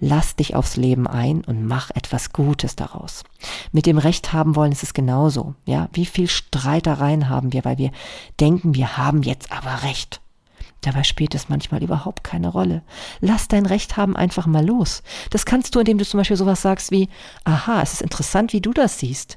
[0.00, 3.22] lass dich aufs Leben ein und mach etwas Gutes daraus.
[3.70, 5.88] Mit dem Recht haben wollen ist es genauso, ja.
[5.92, 7.92] Wie viel Streitereien haben wir, weil wir
[8.40, 10.20] denken, wir haben jetzt aber Recht.
[10.82, 12.82] Dabei spielt es manchmal überhaupt keine Rolle.
[13.20, 15.02] Lass dein Recht haben einfach mal los.
[15.30, 17.08] Das kannst du, indem du zum Beispiel sowas sagst wie,
[17.44, 19.36] aha, es ist interessant, wie du das siehst.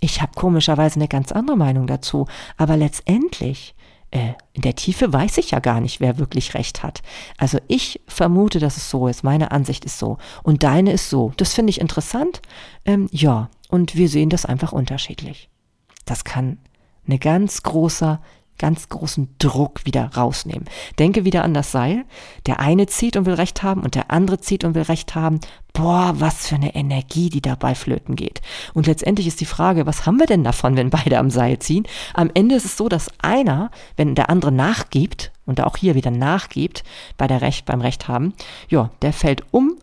[0.00, 2.26] Ich habe komischerweise eine ganz andere Meinung dazu,
[2.58, 3.74] aber letztendlich,
[4.10, 7.00] äh, in der Tiefe weiß ich ja gar nicht, wer wirklich Recht hat.
[7.38, 9.24] Also ich vermute, dass es so ist.
[9.24, 10.18] Meine Ansicht ist so.
[10.42, 11.32] Und deine ist so.
[11.38, 12.42] Das finde ich interessant.
[12.84, 15.48] Ähm, ja, und wir sehen das einfach unterschiedlich.
[16.04, 16.58] Das kann
[17.06, 18.20] eine ganz großer
[18.62, 20.66] ganz großen Druck wieder rausnehmen.
[21.00, 22.04] Denke wieder an das Seil.
[22.46, 25.40] Der eine zieht und will Recht haben und der andere zieht und will Recht haben.
[25.72, 28.40] Boah, was für eine Energie, die dabei flöten geht.
[28.72, 31.88] Und letztendlich ist die Frage, was haben wir denn davon, wenn beide am Seil ziehen?
[32.14, 36.12] Am Ende ist es so, dass einer, wenn der andere nachgibt und auch hier wieder
[36.12, 36.84] nachgibt
[37.16, 38.32] bei der Recht, beim Recht haben,
[38.68, 39.76] ja, der fällt um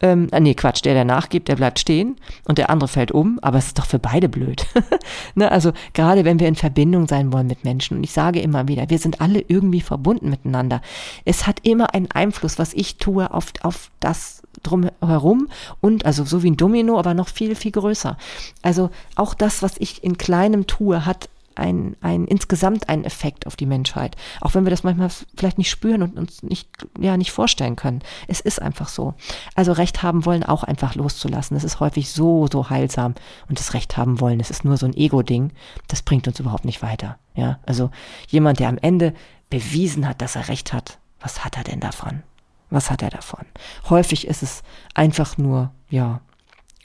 [0.00, 2.16] ähm, äh, nee, Quatsch, der, der nachgibt, der bleibt stehen
[2.48, 4.66] und der andere fällt um, aber es ist doch für beide blöd.
[5.34, 8.66] ne, also gerade wenn wir in Verbindung sein wollen mit Menschen, und ich sage immer
[8.66, 10.80] wieder, wir sind alle irgendwie verbunden miteinander.
[11.24, 15.48] Es hat immer einen Einfluss, was ich tue, auf, auf das drumherum
[15.80, 18.16] und also so wie ein Domino, aber noch viel, viel größer.
[18.62, 23.56] Also auch das, was ich in kleinem tue, hat ein, ein insgesamt einen Effekt auf
[23.56, 24.16] die Menschheit.
[24.40, 28.00] Auch wenn wir das manchmal vielleicht nicht spüren und uns nicht, ja, nicht vorstellen können.
[28.28, 29.14] Es ist einfach so.
[29.54, 31.56] Also Recht haben wollen auch einfach loszulassen.
[31.56, 33.14] Das ist häufig so, so heilsam.
[33.48, 35.52] Und das Recht haben wollen, das ist nur so ein Ego-Ding.
[35.88, 37.18] Das bringt uns überhaupt nicht weiter.
[37.34, 37.90] Ja, also
[38.28, 39.14] jemand, der am Ende
[39.48, 42.22] bewiesen hat, dass er recht hat, was hat er denn davon?
[42.70, 43.44] Was hat er davon?
[43.88, 44.62] Häufig ist es
[44.94, 46.20] einfach nur, ja,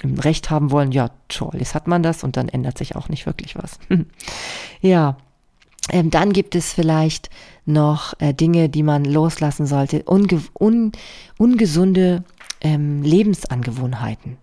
[0.03, 3.25] Recht haben wollen, ja, toll, jetzt hat man das und dann ändert sich auch nicht
[3.25, 3.79] wirklich was.
[4.81, 5.17] ja,
[5.89, 7.29] ähm, dann gibt es vielleicht
[7.65, 10.91] noch äh, Dinge, die man loslassen sollte, unge un
[11.38, 12.23] ungesunde
[12.62, 14.38] ähm, Lebensangewohnheiten.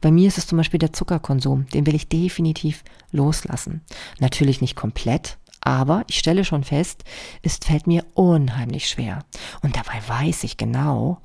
[0.00, 3.82] Bei mir ist es zum Beispiel der Zuckerkonsum, den will ich definitiv loslassen.
[4.18, 7.04] Natürlich nicht komplett, aber ich stelle schon fest,
[7.42, 9.24] es fällt mir unheimlich schwer.
[9.62, 11.20] Und dabei weiß ich genau,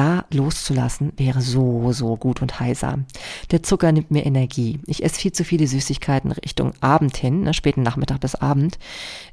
[0.00, 3.04] da loszulassen wäre so, so gut und heilsam.
[3.50, 4.80] Der Zucker nimmt mir Energie.
[4.86, 8.78] Ich esse viel zu viele Süßigkeiten Richtung Abend hin, ne, späten Nachmittag bis Abend.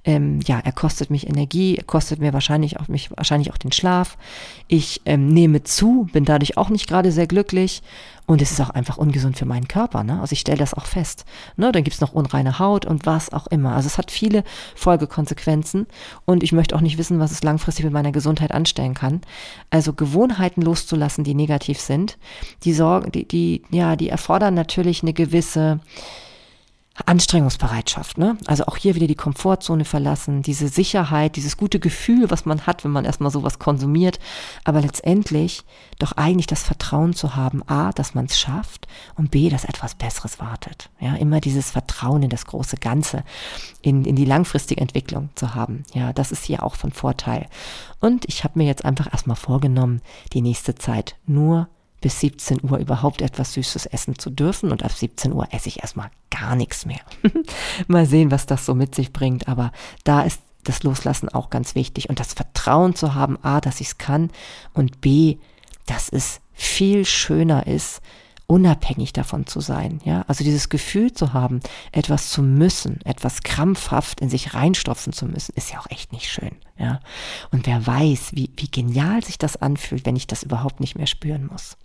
[0.04, 3.72] Ähm, ja, er kostet mich Energie, er kostet mir wahrscheinlich auch, mich, wahrscheinlich auch den
[3.72, 4.18] Schlaf.
[4.68, 7.82] Ich ähm, nehme zu, bin dadurch auch nicht gerade sehr glücklich
[8.28, 10.04] und es ist auch einfach ungesund für meinen Körper.
[10.04, 10.20] Ne?
[10.20, 11.26] Also ich stelle das auch fest.
[11.56, 11.72] Ne?
[11.72, 13.74] Dann gibt's noch unreine Haut und was auch immer.
[13.74, 14.44] Also es hat viele
[14.76, 15.88] Folgekonsequenzen
[16.26, 19.22] und ich möchte auch nicht wissen, was es langfristig mit meiner Gesundheit anstellen kann.
[19.70, 22.18] Also Gewohnheiten loszulassen, die negativ sind,
[22.64, 25.80] die sorgen, die, die, ja, die erfordern natürlich eine gewisse
[27.06, 28.38] Anstrengungsbereitschaft, ne?
[28.48, 32.84] Also auch hier wieder die Komfortzone verlassen, diese Sicherheit, dieses gute Gefühl, was man hat,
[32.84, 34.20] wenn man erstmal sowas konsumiert,
[34.64, 35.64] aber letztendlich
[36.00, 39.96] doch eigentlich das Vertrauen zu haben, A, dass man es schafft und B, dass etwas
[39.96, 40.90] Besseres wartet.
[41.00, 43.24] Ja, immer dieses Vertrauen in das große Ganze,
[43.82, 45.84] in, in die langfristige Entwicklung zu haben.
[45.94, 47.48] Ja, das ist hier auch von Vorteil.
[48.00, 50.02] Und ich habe mir jetzt einfach erstmal vorgenommen,
[50.34, 51.68] die nächste Zeit nur
[52.02, 54.72] bis 17 Uhr überhaupt etwas Süßes essen zu dürfen.
[54.72, 57.00] Und ab 17 Uhr esse ich erstmal gar nichts mehr.
[57.88, 59.72] Mal sehen, was das so mit sich bringt, aber
[60.04, 62.10] da ist das Loslassen auch ganz wichtig.
[62.10, 64.30] Und das Vertrauen zu haben, a, dass ich es kann
[64.74, 65.38] und b,
[65.86, 68.02] dass es viel schöner ist,
[68.48, 71.60] unabhängig davon zu sein, ja, also dieses Gefühl zu haben,
[71.92, 76.30] etwas zu müssen, etwas krampfhaft in sich reinstopfen zu müssen, ist ja auch echt nicht
[76.32, 77.00] schön, ja.
[77.52, 81.08] Und wer weiß, wie, wie genial sich das anfühlt, wenn ich das überhaupt nicht mehr
[81.08, 81.78] spüren muss.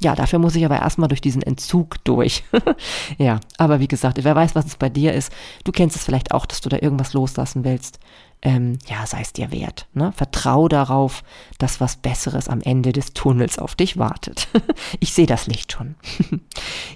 [0.00, 2.44] Ja, dafür muss ich aber erstmal durch diesen Entzug durch.
[3.18, 5.32] ja, aber wie gesagt, wer weiß, was es bei dir ist,
[5.64, 7.98] du kennst es vielleicht auch, dass du da irgendwas loslassen willst
[8.44, 9.86] ähm, ja, sei es dir wert.
[9.94, 10.12] Ne?
[10.16, 11.22] Vertrau darauf,
[11.58, 14.48] dass was Besseres am Ende des Tunnels auf dich wartet.
[15.00, 15.94] ich sehe das Licht schon.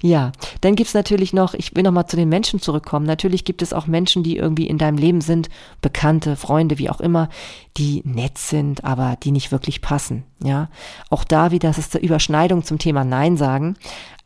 [0.03, 3.07] ja, dann gibt's natürlich noch, ich will nochmal zu den Menschen zurückkommen.
[3.07, 5.49] Natürlich gibt es auch Menschen, die irgendwie in deinem Leben sind,
[5.81, 7.29] Bekannte, Freunde, wie auch immer,
[7.77, 10.25] die nett sind, aber die nicht wirklich passen.
[10.43, 10.69] Ja,
[11.11, 13.77] auch da wieder, das ist eine Überschneidung zum Thema Nein sagen.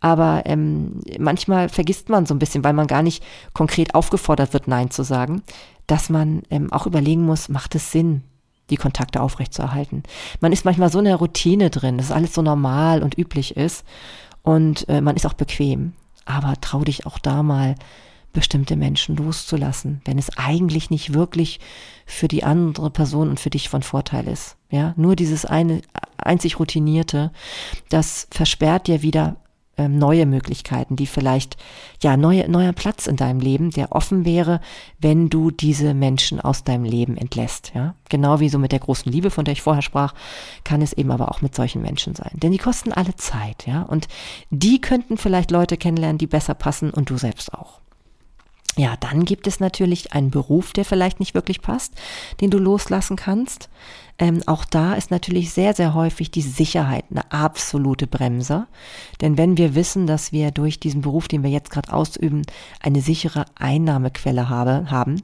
[0.01, 4.67] Aber ähm, manchmal vergisst man so ein bisschen, weil man gar nicht konkret aufgefordert wird,
[4.67, 5.43] Nein zu sagen,
[5.87, 8.23] dass man ähm, auch überlegen muss, macht es Sinn,
[8.71, 10.05] die Kontakte aufrechtzuerhalten.
[10.41, 13.85] Man ist manchmal so in der Routine drin, dass alles so normal und üblich ist
[14.43, 15.93] und äh, man ist auch bequem.
[16.25, 17.75] Aber trau dich auch da mal,
[18.33, 21.61] bestimmte Menschen loszulassen, wenn es eigentlich nicht wirklich
[22.07, 24.57] für die andere Person und für dich von Vorteil ist.
[24.71, 25.83] Ja, nur dieses eine
[26.17, 27.33] einzig routinierte,
[27.89, 29.37] das versperrt dir wieder
[29.81, 31.57] ähm, neue Möglichkeiten, die vielleicht,
[32.03, 34.61] ja, neue, neuer Platz in deinem Leben, der offen wäre,
[34.99, 37.95] wenn du diese Menschen aus deinem Leben entlässt, ja.
[38.11, 40.13] Genau wie so mit der großen Liebe, von der ich vorher sprach,
[40.65, 42.33] kann es eben aber auch mit solchen Menschen sein.
[42.35, 43.83] Denn die kosten alle Zeit, ja.
[43.83, 44.09] Und
[44.51, 47.81] die könnten vielleicht Leute kennenlernen, die besser passen und du selbst auch.
[48.77, 51.95] Ja, dann gibt es natürlich einen Beruf, der vielleicht nicht wirklich passt,
[52.41, 53.69] den du loslassen kannst.
[54.19, 58.67] Ähm, auch da ist natürlich sehr, sehr häufig die Sicherheit eine absolute Bremse.
[59.21, 62.43] Denn wenn wir wissen, dass wir durch diesen Beruf, den wir jetzt gerade ausüben,
[62.81, 65.23] eine sichere Einnahmequelle habe, haben,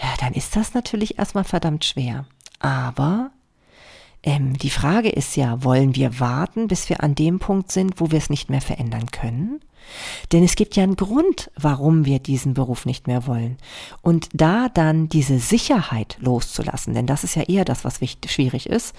[0.00, 2.26] ja, dann ist das natürlich erstmal verdammt schwer.
[2.60, 3.30] Aber
[4.22, 8.10] ähm, die Frage ist ja, wollen wir warten, bis wir an dem Punkt sind, wo
[8.10, 9.60] wir es nicht mehr verändern können?
[10.32, 13.56] Denn es gibt ja einen Grund, warum wir diesen Beruf nicht mehr wollen.
[14.02, 18.68] Und da dann diese Sicherheit loszulassen, denn das ist ja eher das, was wichtig, schwierig
[18.68, 18.94] ist,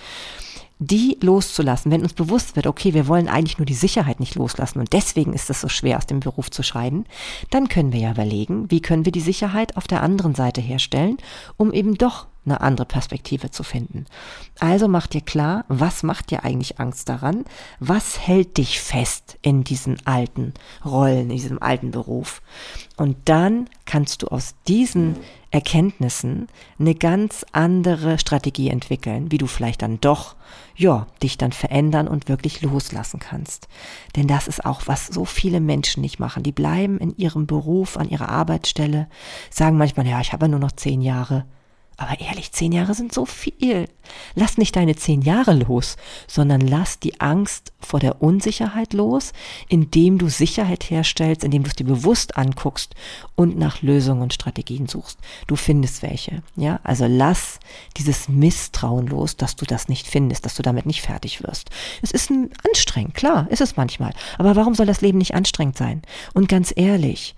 [0.79, 4.79] die loszulassen, wenn uns bewusst wird, okay, wir wollen eigentlich nur die Sicherheit nicht loslassen
[4.79, 7.05] und deswegen ist es so schwer, aus dem Beruf zu scheiden,
[7.49, 11.17] dann können wir ja überlegen, wie können wir die Sicherheit auf der anderen Seite herstellen,
[11.57, 14.05] um eben doch eine andere Perspektive zu finden.
[14.59, 17.45] Also mach dir klar, was macht dir eigentlich Angst daran?
[17.79, 22.41] Was hält dich fest in diesen alten Rollen, in diesem alten Beruf?
[22.97, 25.17] Und dann kannst du aus diesen
[25.51, 26.47] Erkenntnissen
[26.79, 30.35] eine ganz andere Strategie entwickeln, wie du vielleicht dann doch,
[30.75, 33.67] ja, dich dann verändern und wirklich loslassen kannst.
[34.15, 36.43] Denn das ist auch, was so viele Menschen nicht machen.
[36.43, 39.07] Die bleiben in ihrem Beruf, an ihrer Arbeitsstelle,
[39.49, 41.45] sagen manchmal, ja, ich habe nur noch zehn Jahre
[41.99, 43.89] Aber ehrlich, zehn Jahre sind so viel.
[44.33, 49.33] Lass nicht deine zehn Jahre los, sondern lass die Angst vor der Unsicherheit los,
[49.67, 52.95] indem du Sicherheit herstellst, indem du es dir bewusst anguckst
[53.35, 55.19] und nach Lösungen und Strategien suchst.
[55.47, 56.41] Du findest welche.
[56.55, 57.59] Ja, also lass
[57.97, 61.69] dieses Misstrauen los, dass du das nicht findest, dass du damit nicht fertig wirst.
[62.01, 62.31] Es ist
[62.65, 64.13] anstrengend, klar, ist es manchmal.
[64.37, 66.01] Aber warum soll das Leben nicht anstrengend sein?
[66.33, 67.35] Und ganz ehrlich,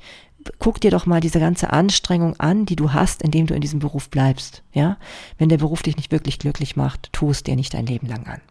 [0.60, 3.80] guck dir doch mal diese ganze Anstrengung an, die du hast, indem du in diesem
[3.80, 4.63] Beruf bleibst.
[4.73, 4.97] Ja,
[5.38, 8.25] wenn der Beruf dich nicht wirklich glücklich macht, tu es dir nicht dein Leben lang
[8.27, 8.41] an.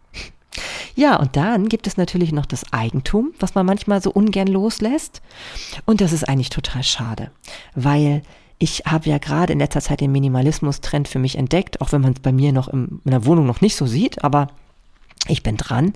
[0.95, 5.21] Ja, und dann gibt es natürlich noch das Eigentum, was man manchmal so ungern loslässt.
[5.85, 7.31] Und das ist eigentlich total schade,
[7.73, 8.21] weil
[8.59, 12.13] ich habe ja gerade in letzter Zeit den Minimalismus-Trend für mich entdeckt, auch wenn man
[12.13, 14.47] es bei mir noch in der Wohnung noch nicht so sieht, aber
[15.27, 15.93] ich bin dran.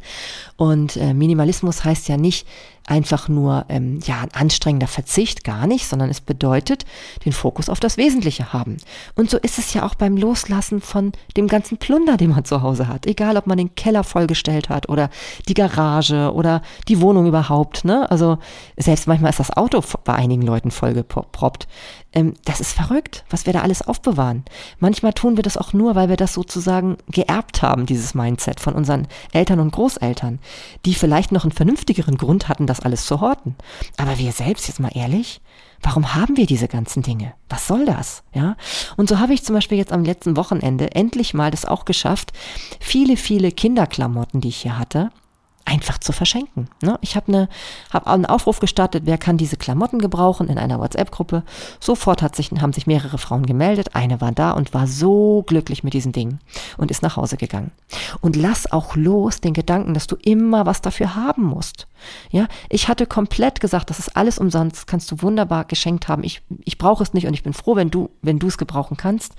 [0.58, 2.48] Und äh, Minimalismus heißt ja nicht
[2.88, 6.86] einfach nur ähm, ja ein anstrengender Verzicht, gar nicht, sondern es bedeutet
[7.26, 8.78] den Fokus auf das Wesentliche haben.
[9.16, 12.62] Und so ist es ja auch beim Loslassen von dem ganzen Plunder, den man zu
[12.62, 13.08] Hause hat.
[13.08, 15.10] Egal, ob man den Keller vollgestellt hat oder
[15.48, 17.86] die Garage oder die Wohnung überhaupt.
[17.86, 18.10] Ne?
[18.12, 18.38] Also
[18.78, 21.68] selbst manchmal ist das Auto bei einigen Leuten vollgeproppt.
[22.15, 24.43] Ähm, das ist verrückt, was wir da alles aufbewahren.
[24.80, 28.73] Manchmal tun wir das auch nur, weil wir das sozusagen geerbt haben, dieses Mindset von
[28.73, 30.39] unseren Eltern und Großeltern,
[30.86, 33.56] die vielleicht noch einen vernünftigeren Grund hatten, das alles zu horten.
[33.97, 35.41] Aber wir selbst, jetzt mal ehrlich,
[35.82, 37.34] Warum haben wir diese ganzen Dinge?
[37.47, 38.23] Was soll das?
[38.34, 38.56] Ja?
[38.97, 42.32] Und so habe ich zum Beispiel jetzt am letzten Wochenende endlich mal das auch geschafft,
[42.80, 45.12] viele, viele Kinderklamotten, die ich hier hatte,
[45.65, 46.69] einfach zu verschenken.
[46.82, 46.97] Ne?
[47.01, 47.49] Ich habe eine,
[47.91, 51.43] hab einen Aufruf gestartet, wer kann diese Klamotten gebrauchen in einer WhatsApp-Gruppe.
[51.80, 53.95] Sofort hat sich, haben sich mehrere Frauen gemeldet.
[53.95, 56.39] Eine war da und war so glücklich mit diesen Dingen
[56.78, 57.71] und ist nach Hause gegangen.
[58.21, 61.88] Und lass auch los den Gedanken, dass du immer was dafür haben musst.
[62.30, 66.23] Ja, ich hatte komplett gesagt, das ist alles umsonst, kannst du wunderbar geschenkt haben.
[66.23, 68.97] Ich, ich brauche es nicht und ich bin froh, wenn du, wenn du es gebrauchen
[68.97, 69.34] kannst.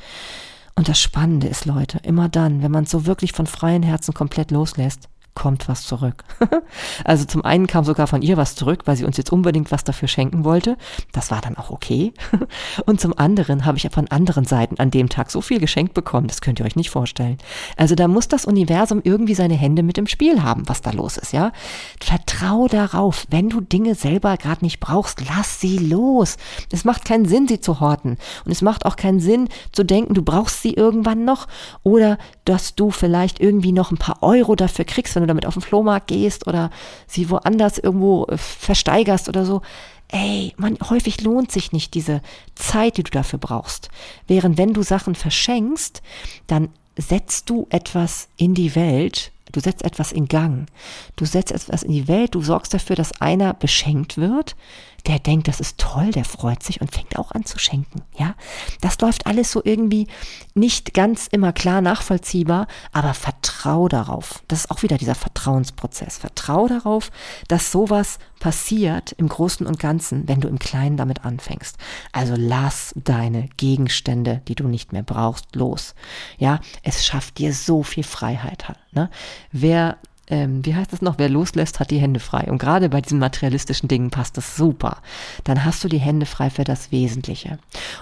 [0.75, 4.13] Und das Spannende ist, Leute, immer dann, wenn man es so wirklich von freien Herzen
[4.13, 6.25] komplett loslässt, kommt was zurück.
[7.05, 9.85] also zum einen kam sogar von ihr was zurück, weil sie uns jetzt unbedingt was
[9.85, 10.77] dafür schenken wollte.
[11.13, 12.13] Das war dann auch okay.
[12.87, 15.95] Und zum anderen habe ich ja von anderen Seiten an dem Tag so viel geschenkt
[15.95, 17.37] bekommen, das könnt ihr euch nicht vorstellen.
[17.77, 21.19] Also da muss das Universum irgendwie seine Hände mit im Spiel haben, was da los
[21.19, 21.53] ist, ja?
[22.03, 26.39] Vertrau darauf, wenn du Dinge selber gerade nicht brauchst, lass sie los.
[26.73, 28.17] Es macht keinen Sinn, sie zu horten.
[28.47, 31.47] Und es macht auch keinen Sinn zu denken, du brauchst sie irgendwann noch
[31.83, 35.55] oder dass du vielleicht irgendwie noch ein paar Euro dafür kriegst, wenn du damit auf
[35.55, 36.71] den Flohmarkt gehst oder
[37.07, 39.63] sie woanders irgendwo äh, versteigerst oder so.
[40.09, 42.23] Ey, man, häufig lohnt sich nicht diese
[42.55, 43.89] Zeit, die du dafür brauchst.
[44.29, 46.01] Während wenn du Sachen verschenkst,
[46.47, 50.67] dann setzt du etwas in die Welt, du setzt etwas in Gang,
[51.17, 54.57] du setzt etwas in die Welt, du sorgst dafür, dass einer beschenkt wird,
[55.07, 58.03] der denkt, das ist toll, der freut sich und fängt auch an zu schenken.
[58.19, 58.35] Ja,
[58.81, 60.09] das läuft alles so irgendwie
[60.55, 64.43] nicht ganz immer klar nachvollziehbar, aber vertrau darauf.
[64.49, 66.19] Das ist auch wieder dieser Vertrauensprozess.
[66.19, 67.11] Vertrau darauf,
[67.49, 71.77] dass sowas passiert im Großen und Ganzen, wenn du im Kleinen damit anfängst.
[72.13, 75.95] Also lass deine Gegenstände, die du nicht mehr brauchst, los.
[76.39, 78.73] Ja, es schafft dir so viel Freiheit.
[78.93, 79.11] Ne?
[79.53, 82.51] Wer ähm, wie heißt das noch, wer loslässt, hat die Hände frei.
[82.51, 84.99] Und gerade bei diesen materialistischen Dingen passt das super.
[85.45, 87.59] Dann hast du die Hände frei für das Wesentliche.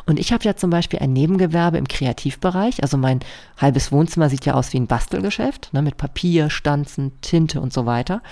[0.06, 2.82] Und ich habe ja zum Beispiel ein Nebengewerbe im Kreativbereich.
[2.82, 3.20] Also mein
[3.58, 7.86] halbes Wohnzimmer sieht ja aus wie ein Bastelgeschäft, ne, mit Papier, Stanzen, Tinte und so
[7.86, 8.22] weiter.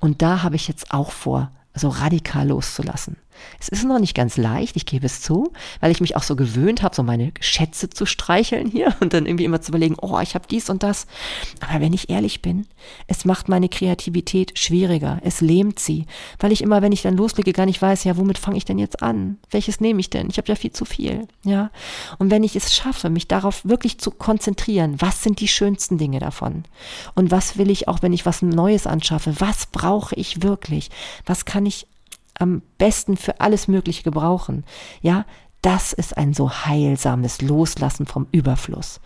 [0.00, 3.16] Und da habe ich jetzt auch vor, so radikal loszulassen.
[3.60, 6.36] Es ist noch nicht ganz leicht, ich gebe es zu, weil ich mich auch so
[6.36, 10.18] gewöhnt habe, so meine Schätze zu streicheln hier und dann irgendwie immer zu überlegen, oh,
[10.20, 11.06] ich habe dies und das.
[11.60, 12.66] Aber wenn ich ehrlich bin,
[13.06, 16.06] es macht meine Kreativität schwieriger, es lähmt sie,
[16.38, 18.78] weil ich immer, wenn ich dann loslege, gar nicht weiß, ja, womit fange ich denn
[18.78, 19.38] jetzt an?
[19.50, 20.28] Welches nehme ich denn?
[20.30, 21.70] Ich habe ja viel zu viel, ja.
[22.18, 26.18] Und wenn ich es schaffe, mich darauf wirklich zu konzentrieren, was sind die schönsten Dinge
[26.18, 26.64] davon?
[27.14, 29.34] Und was will ich auch, wenn ich was Neues anschaffe?
[29.38, 30.90] Was brauche ich wirklich?
[31.26, 31.86] Was kann ich
[32.42, 34.64] am besten für alles Mögliche gebrauchen.
[35.00, 35.24] Ja,
[35.62, 39.00] das ist ein so heilsames Loslassen vom Überfluss.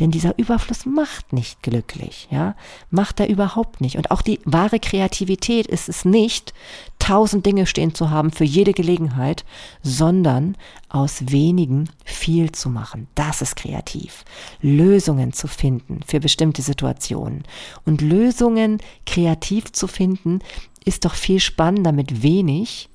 [0.00, 2.56] Denn dieser Überfluss macht nicht glücklich, ja,
[2.90, 3.98] macht er überhaupt nicht.
[3.98, 6.54] Und auch die wahre Kreativität ist es nicht,
[6.98, 9.44] tausend Dinge stehen zu haben für jede Gelegenheit,
[9.82, 10.56] sondern
[10.88, 13.06] aus wenigen viel zu machen.
[13.14, 14.24] Das ist kreativ.
[14.62, 17.42] Lösungen zu finden für bestimmte Situationen.
[17.84, 20.40] Und Lösungen kreativ zu finden,
[20.88, 22.88] ist doch viel spannender mit wenig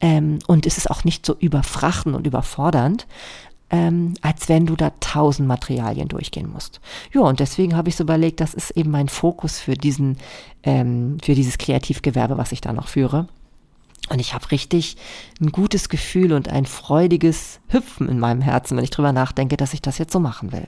[0.00, 3.06] ähm, und es ist auch nicht so überfrachten und überfordernd,
[3.70, 6.80] ähm, als wenn du da tausend Materialien durchgehen musst.
[7.14, 10.18] Ja, und deswegen habe ich so überlegt, das ist eben mein Fokus für diesen,
[10.64, 13.28] ähm, für dieses Kreativgewerbe, was ich da noch führe.
[14.08, 14.96] Und ich habe richtig
[15.40, 19.72] ein gutes Gefühl und ein freudiges Hüpfen in meinem Herzen, wenn ich drüber nachdenke, dass
[19.72, 20.66] ich das jetzt so machen will.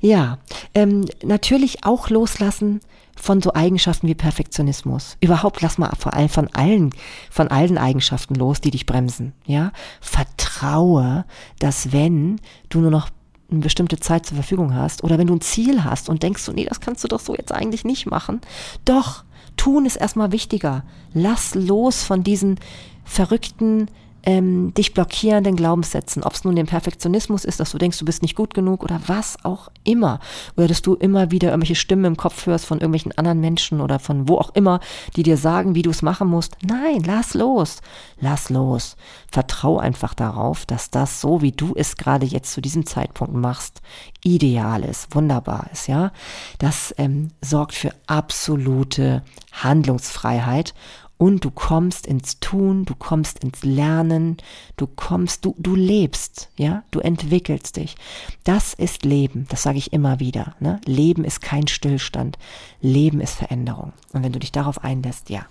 [0.00, 0.38] Ja,
[0.74, 2.80] ähm, natürlich auch loslassen
[3.16, 5.16] von so Eigenschaften wie Perfektionismus.
[5.20, 6.90] Überhaupt lass mal vor allem von allen,
[7.30, 9.32] von allen Eigenschaften los, die dich bremsen.
[9.46, 11.24] Ja, vertraue,
[11.58, 13.08] dass wenn du nur noch
[13.50, 16.52] eine bestimmte Zeit zur Verfügung hast oder wenn du ein Ziel hast und denkst du,
[16.52, 18.40] nee, das kannst du doch so jetzt eigentlich nicht machen.
[18.84, 19.24] Doch,
[19.56, 20.84] tun ist erstmal wichtiger.
[21.12, 22.58] Lass los von diesen
[23.04, 23.86] verrückten
[24.26, 28.22] ähm, dich blockierenden Glaubenssätzen, ob es nun den Perfektionismus ist, dass du denkst, du bist
[28.22, 30.18] nicht gut genug oder was auch immer.
[30.56, 34.00] Oder dass du immer wieder irgendwelche Stimmen im Kopf hörst von irgendwelchen anderen Menschen oder
[34.00, 34.80] von wo auch immer,
[35.14, 36.56] die dir sagen, wie du es machen musst.
[36.60, 37.80] Nein, lass los.
[38.18, 38.96] Lass los.
[39.30, 43.80] Vertrau einfach darauf, dass das so, wie du es gerade jetzt zu diesem Zeitpunkt machst,
[44.24, 46.10] ideal ist, wunderbar ist, ja.
[46.58, 49.22] Das ähm, sorgt für absolute
[49.52, 50.74] Handlungsfreiheit
[51.18, 54.36] und du kommst ins Tun, du kommst ins Lernen,
[54.76, 57.96] du kommst, du, du lebst, ja, du entwickelst dich.
[58.44, 60.54] Das ist Leben, das sage ich immer wieder.
[60.60, 60.80] Ne?
[60.84, 62.38] Leben ist kein Stillstand,
[62.80, 63.92] Leben ist Veränderung.
[64.12, 65.46] Und wenn du dich darauf einlässt, ja,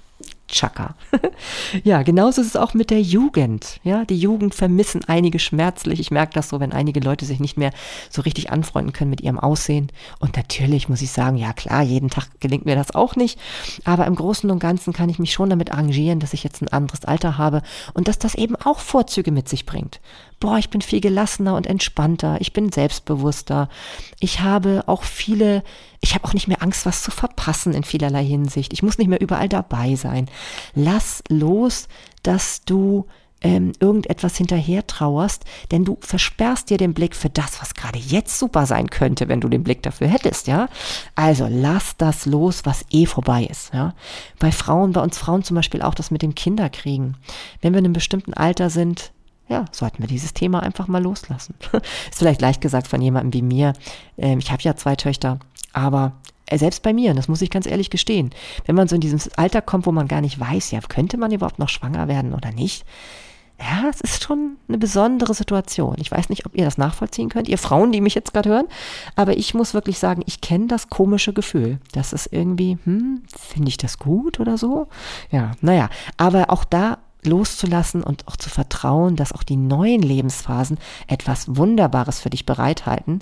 [0.48, 0.96] Chaka.
[1.84, 3.80] ja, genauso ist es auch mit der Jugend.
[3.84, 6.00] Ja, die Jugend vermissen einige schmerzlich.
[6.00, 7.72] Ich merke das so, wenn einige Leute sich nicht mehr
[8.10, 9.92] so richtig anfreunden können mit ihrem Aussehen.
[10.20, 13.40] Und natürlich muss ich sagen, ja klar, jeden Tag gelingt mir das auch nicht.
[13.86, 16.70] Aber im Großen und Ganzen kann ich mich schon damit arrangieren, dass ich jetzt ein
[16.70, 20.00] anderes Alter habe und dass das eben auch Vorzüge mit sich bringt.
[20.40, 22.38] Boah, ich bin viel gelassener und entspannter.
[22.40, 23.70] Ich bin selbstbewusster.
[24.20, 25.64] Ich habe auch viele
[26.06, 28.74] ich habe auch nicht mehr Angst, was zu verpassen in vielerlei Hinsicht.
[28.74, 30.30] Ich muss nicht mehr überall dabei sein.
[30.76, 31.88] Lass los,
[32.22, 33.08] dass du
[33.42, 38.38] ähm, irgendetwas hinterher trauerst, denn du versperrst dir den Blick für das, was gerade jetzt
[38.38, 40.70] super sein könnte, wenn du den Blick dafür hättest, ja.
[41.16, 43.96] Also lass das los, was eh vorbei ist, ja.
[44.38, 47.18] Bei Frauen, bei uns Frauen zum Beispiel auch das mit dem Kinderkriegen.
[47.62, 49.12] Wenn wir in einem bestimmten Alter sind,
[49.48, 51.56] ja, sollten wir dieses Thema einfach mal loslassen.
[51.72, 53.74] ist vielleicht leicht gesagt von jemandem wie mir.
[54.18, 55.40] Ähm, ich habe ja zwei Töchter
[55.76, 56.14] aber
[56.46, 58.32] äh, selbst bei mir, das muss ich ganz ehrlich gestehen,
[58.66, 61.32] wenn man so in dieses Alter kommt, wo man gar nicht weiß, ja, könnte man
[61.32, 62.86] überhaupt noch schwanger werden oder nicht,
[63.60, 65.96] ja, es ist schon eine besondere Situation.
[66.00, 68.68] Ich weiß nicht, ob ihr das nachvollziehen könnt, ihr Frauen, die mich jetzt gerade hören,
[69.16, 71.80] aber ich muss wirklich sagen, ich kenne das komische Gefühl.
[71.94, 74.88] Das ist irgendwie, hm, finde ich das gut oder so?
[75.32, 80.78] Ja, naja, aber auch da loszulassen und auch zu vertrauen, dass auch die neuen Lebensphasen
[81.08, 83.20] etwas Wunderbares für dich bereithalten,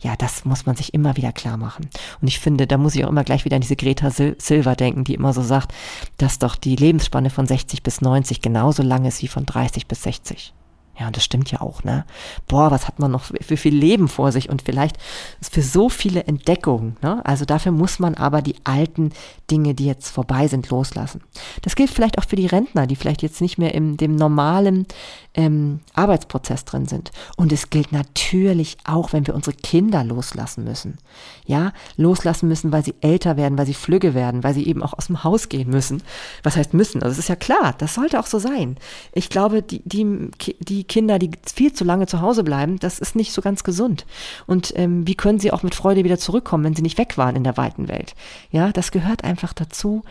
[0.00, 1.88] ja, das muss man sich immer wieder klar machen.
[2.20, 4.74] Und ich finde, da muss ich auch immer gleich wieder an diese Greta Sil Silva
[4.74, 5.72] denken, die immer so sagt,
[6.18, 10.02] dass doch die Lebensspanne von 60 bis 90 genauso lang ist wie von 30 bis
[10.02, 10.54] 60.
[10.98, 12.06] Ja, und das stimmt ja auch, ne?
[12.48, 14.96] Boah, was hat man noch für viel Leben vor sich und vielleicht
[15.42, 17.24] für so viele Entdeckungen, ne?
[17.26, 19.12] Also dafür muss man aber die alten
[19.50, 21.20] Dinge, die jetzt vorbei sind, loslassen.
[21.62, 24.86] Das gilt vielleicht auch für die Rentner, die vielleicht jetzt nicht mehr in dem normalen
[25.34, 27.10] ähm, Arbeitsprozess drin sind.
[27.36, 30.96] Und es gilt natürlich auch, wenn wir unsere Kinder loslassen müssen.
[31.44, 34.94] Ja, loslassen müssen, weil sie älter werden, weil sie flügge werden, weil sie eben auch
[34.94, 36.02] aus dem Haus gehen müssen.
[36.42, 37.02] Was heißt müssen?
[37.02, 38.78] Also es ist ja klar, das sollte auch so sein.
[39.12, 40.30] Ich glaube, die, die,
[40.60, 44.06] die Kinder, die viel zu lange zu Hause bleiben, das ist nicht so ganz gesund.
[44.46, 47.36] Und ähm, wie können sie auch mit Freude wieder zurückkommen, wenn sie nicht weg waren
[47.36, 48.14] in der weiten Welt?
[48.50, 50.02] Ja, das gehört einfach dazu.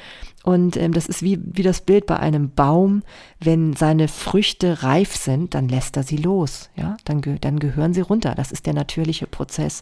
[0.45, 3.01] Und ähm, das ist wie, wie das Bild bei einem Baum,
[3.39, 7.95] wenn seine Früchte reif sind, dann lässt er sie los, ja, dann, ge dann gehören
[7.95, 8.35] sie runter.
[8.35, 9.81] Das ist der natürliche Prozess.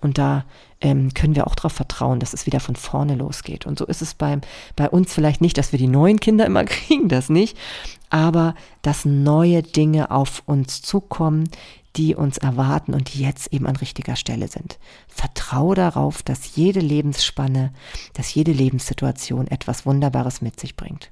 [0.00, 0.46] Und da
[0.80, 3.66] ähm, können wir auch darauf vertrauen, dass es wieder von vorne losgeht.
[3.66, 4.40] Und so ist es beim,
[4.74, 7.56] bei uns vielleicht nicht, dass wir die neuen Kinder immer kriegen, das nicht,
[8.08, 11.48] aber dass neue Dinge auf uns zukommen,
[11.96, 14.78] die uns erwarten und die jetzt eben an richtiger Stelle sind.
[15.08, 17.72] Vertraue darauf, dass jede Lebensspanne,
[18.14, 21.10] dass jede Lebenssituation etwas Wunderbares mit sich bringt.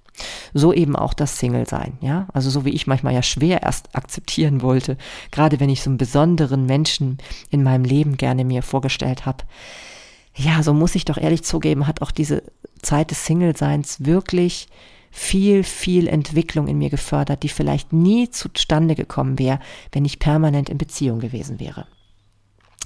[0.54, 2.26] So eben auch das Single-Sein, ja.
[2.32, 4.96] Also so wie ich manchmal ja schwer erst akzeptieren wollte,
[5.30, 7.18] gerade wenn ich so einen besonderen Menschen
[7.50, 9.44] in meinem Leben gerne mir vorgestellt habe.
[10.34, 12.44] Ja, so muss ich doch ehrlich zugeben, hat auch diese
[12.82, 14.68] Zeit des Single-Seins wirklich
[15.10, 19.60] viel, viel Entwicklung in mir gefördert, die vielleicht nie zustande gekommen wäre,
[19.92, 21.86] wenn ich permanent in Beziehung gewesen wäre.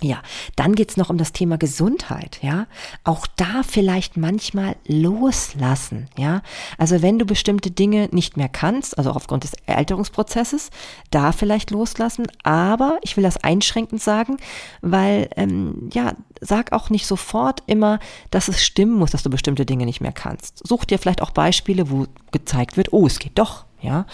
[0.00, 0.20] Ja,
[0.56, 2.66] dann geht's noch um das Thema Gesundheit, ja.
[3.04, 6.42] Auch da vielleicht manchmal loslassen, ja.
[6.76, 10.70] Also wenn du bestimmte Dinge nicht mehr kannst, also aufgrund des Älterungsprozesses,
[11.10, 12.26] da vielleicht loslassen.
[12.42, 14.38] Aber ich will das einschränkend sagen,
[14.80, 19.66] weil, ähm, ja, sag auch nicht sofort immer, dass es stimmen muss, dass du bestimmte
[19.66, 20.66] Dinge nicht mehr kannst.
[20.66, 24.06] Such dir vielleicht auch Beispiele, wo gezeigt wird, oh, es geht doch, ja,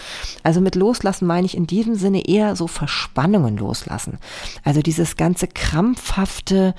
[0.42, 4.18] also mit loslassen meine ich in diesem Sinne eher so Verspannungen loslassen.
[4.64, 6.74] Also dieses ganze krampfhafte,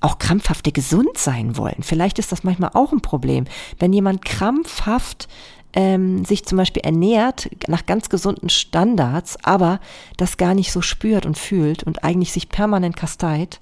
[0.00, 1.82] auch krampfhafte gesund sein wollen.
[1.82, 3.44] Vielleicht ist das manchmal auch ein Problem,
[3.78, 5.28] wenn jemand krampfhaft
[5.74, 9.80] ähm, sich zum Beispiel ernährt nach ganz gesunden Standards, aber
[10.16, 13.60] das gar nicht so spürt und fühlt und eigentlich sich permanent kasteit,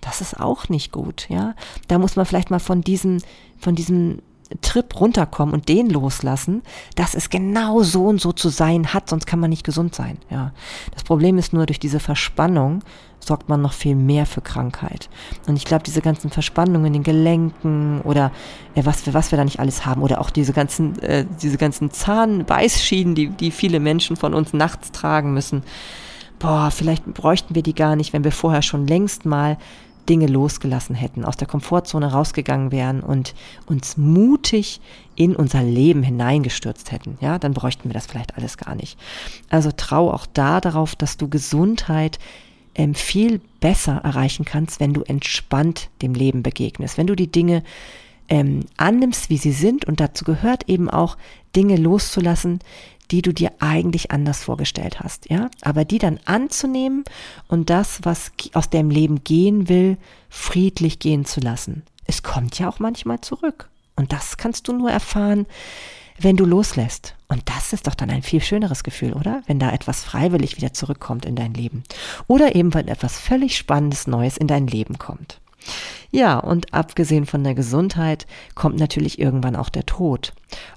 [0.00, 1.54] das ist auch nicht gut, ja.
[1.88, 3.18] Da muss man vielleicht mal von diesem,
[3.58, 4.20] von diesem
[4.60, 6.62] Trip runterkommen und den loslassen,
[6.94, 10.18] dass es genau so und so zu sein hat, sonst kann man nicht gesund sein.
[10.30, 10.52] Ja.
[10.92, 12.82] Das Problem ist nur, durch diese Verspannung
[13.18, 15.08] sorgt man noch viel mehr für Krankheit.
[15.48, 18.30] Und ich glaube, diese ganzen Verspannungen in den Gelenken oder
[18.74, 21.58] äh, was, wir, was wir da nicht alles haben oder auch diese ganzen, äh, diese
[21.58, 25.64] ganzen Zahnbeißschienen, die, die viele Menschen von uns nachts tragen müssen.
[26.38, 29.56] Boah, vielleicht bräuchten wir die gar nicht, wenn wir vorher schon längst mal
[30.08, 33.34] Dinge losgelassen hätten, aus der Komfortzone rausgegangen wären und
[33.66, 34.80] uns mutig
[35.14, 38.98] in unser Leben hineingestürzt hätten, ja, dann bräuchten wir das vielleicht alles gar nicht.
[39.50, 42.18] Also trau auch da darauf, dass du Gesundheit
[42.74, 47.62] ähm, viel besser erreichen kannst, wenn du entspannt dem Leben begegnest, wenn du die Dinge
[48.28, 51.16] ähm, annimmst, wie sie sind und dazu gehört eben auch
[51.54, 52.58] Dinge loszulassen,
[53.10, 57.04] die du dir eigentlich anders vorgestellt hast, ja, aber die dann anzunehmen
[57.48, 59.96] und das, was aus deinem Leben gehen will,
[60.28, 61.82] friedlich gehen zu lassen.
[62.06, 65.46] Es kommt ja auch manchmal zurück und das kannst du nur erfahren,
[66.18, 67.14] wenn du loslässt.
[67.28, 69.42] Und das ist doch dann ein viel schöneres Gefühl, oder?
[69.46, 71.82] Wenn da etwas freiwillig wieder zurückkommt in dein Leben.
[72.26, 75.40] Oder eben, wenn etwas völlig Spannendes Neues in dein Leben kommt.
[76.12, 80.32] Ja, und abgesehen von der Gesundheit kommt natürlich irgendwann auch der Tod.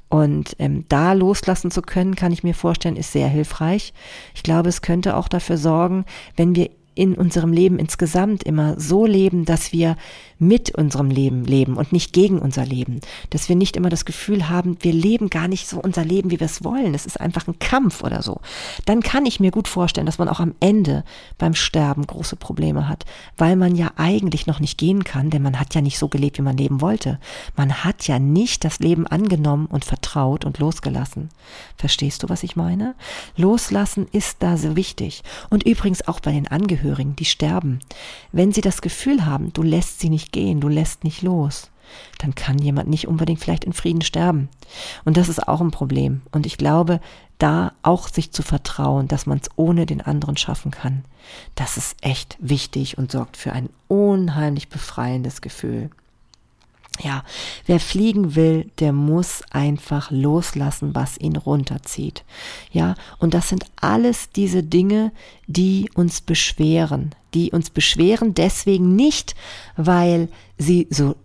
[0.10, 3.94] Und ähm, da loslassen zu können, kann ich mir vorstellen, ist sehr hilfreich.
[4.34, 6.06] Ich glaube, es könnte auch dafür sorgen,
[6.36, 9.96] wenn wir in unserem Leben insgesamt immer so leben, dass wir
[10.38, 13.00] mit unserem Leben leben und nicht gegen unser Leben.
[13.30, 16.42] Dass wir nicht immer das Gefühl haben, wir leben gar nicht so unser Leben, wie
[16.42, 16.94] wir es wollen.
[16.94, 18.42] Es ist einfach ein Kampf oder so.
[18.84, 21.06] Dann kann ich mir gut vorstellen, dass man auch am Ende
[21.38, 23.06] beim Sterben große Probleme hat,
[23.38, 26.38] weil man ja eigentlich noch nicht gehen kann, denn man hat ja nicht so gelebt,
[26.38, 27.18] wie man leben wollte.
[27.56, 31.30] Man hat ja nicht das Leben angenommen und vertraut und losgelassen.
[31.78, 32.96] Verstehst du, was ich meine?
[33.38, 35.24] Loslassen ist da so wichtig.
[35.50, 37.80] Und übrigens auch bei den Angehörigen Angehörigen, die sterben,
[38.32, 41.70] wenn sie das Gefühl haben, du lässt sie nicht gehen, du lässt nicht los,
[42.18, 44.50] dann kann jemand nicht unbedingt vielleicht in Frieden sterben.
[45.06, 46.22] Und das ist auch ein Problem.
[46.32, 47.00] Und ich glaube,
[47.38, 51.06] da auch sich zu vertrauen, dass man es ohne den anderen schaffen kann,
[51.56, 55.90] das ist echt wichtig und sorgt für ein unheimlich befreiendes Gefühl.
[57.02, 57.24] Ja,
[57.66, 62.26] wer fliegen will, der muss einfach loslassen, was ihn runterzieht.
[62.72, 65.12] Ja, und das sind alles diese Dinge,
[65.48, 69.36] die uns beschweren, die uns beschweren deswegen nicht,
[69.78, 70.28] weil
[70.58, 71.16] sie so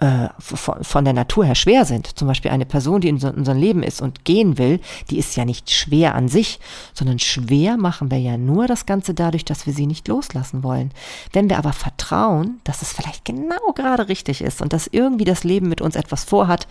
[0.00, 2.18] äh, von der Natur her schwer sind.
[2.18, 4.80] Zum Beispiel eine Person, die in unserem Leben ist und gehen will,
[5.10, 6.58] die ist ja nicht schwer an sich,
[6.94, 10.90] sondern schwer machen wir ja nur das Ganze dadurch, dass wir sie nicht loslassen wollen.
[11.34, 15.44] Wenn wir aber vertrauen, dass es vielleicht genau gerade richtig ist und dass irgendwie das
[15.44, 16.66] Leben mit uns etwas vorhat,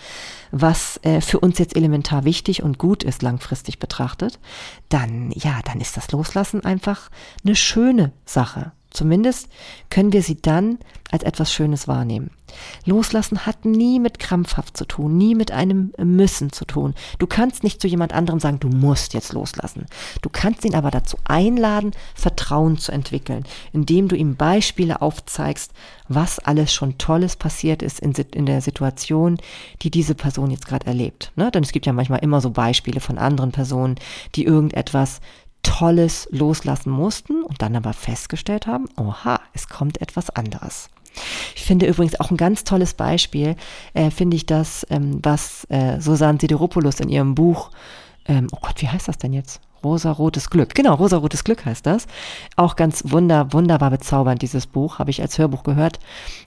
[0.51, 4.39] was äh, für uns jetzt elementar wichtig und gut ist, langfristig betrachtet,
[4.89, 7.09] dann, ja, dann ist das Loslassen einfach
[7.45, 8.71] eine schöne Sache.
[8.91, 9.49] Zumindest
[9.89, 10.79] können wir sie dann
[11.11, 12.31] als etwas Schönes wahrnehmen.
[12.85, 16.95] Loslassen hat nie mit krampfhaft zu tun, nie mit einem Müssen zu tun.
[17.19, 19.85] Du kannst nicht zu jemand anderem sagen, du musst jetzt loslassen.
[20.21, 25.71] Du kannst ihn aber dazu einladen, Vertrauen zu entwickeln, indem du ihm Beispiele aufzeigst,
[26.07, 29.37] was alles schon Tolles passiert ist in, in der Situation,
[29.81, 31.31] die diese Person jetzt gerade erlebt.
[31.35, 31.51] Ne?
[31.51, 33.95] Denn es gibt ja manchmal immer so Beispiele von anderen Personen,
[34.35, 35.21] die irgendetwas
[35.63, 40.89] Tolles loslassen mussten und dann aber festgestellt haben, oha, es kommt etwas anderes.
[41.55, 43.55] Ich finde übrigens auch ein ganz tolles Beispiel,
[43.93, 47.71] äh, finde ich das, ähm, was äh, Susanne Sideropoulos in ihrem Buch,
[48.25, 49.59] ähm, oh Gott, wie heißt das denn jetzt?
[49.83, 50.75] Rosa-rotes Glück.
[50.75, 52.05] Genau, rosa-rotes Glück heißt das.
[52.57, 55.99] Auch ganz wunder, wunderbar bezaubernd, dieses Buch, habe ich als Hörbuch gehört.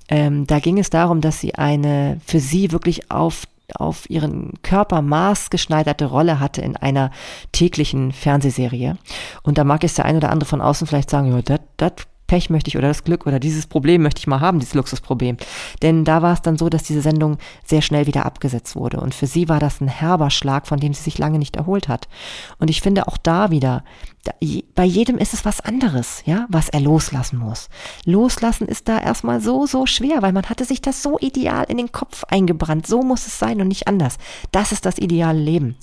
[0.09, 3.45] Ähm, da ging es darum, dass sie eine für sie wirklich auf
[3.77, 7.11] auf ihren Körper maßgeschneiderte Rolle hatte in einer
[7.53, 8.97] täglichen Fernsehserie.
[9.43, 11.93] Und da mag es der ein oder andere von außen vielleicht sagen, ja, das
[12.33, 15.37] Pech möchte ich oder das Glück oder dieses Problem möchte ich mal haben, dieses Luxusproblem.
[15.83, 19.01] Denn da war es dann so, dass diese Sendung sehr schnell wieder abgesetzt wurde.
[19.01, 21.89] Und für sie war das ein herber Schlag, von dem sie sich lange nicht erholt
[21.89, 22.09] hat.
[22.59, 23.85] Und ich finde auch da wieder,
[24.25, 24.33] da,
[24.75, 27.69] bei jedem ist es was anderes, ja, was er loslassen muss.
[28.07, 31.77] Loslassen ist da erstmal so, so schwer, weil man hatte sich das so ideal in
[31.77, 32.87] den Kopf eingebrannt.
[32.87, 34.17] So muss es sein und nicht anders.
[34.53, 35.77] Das ist das ideale Leben.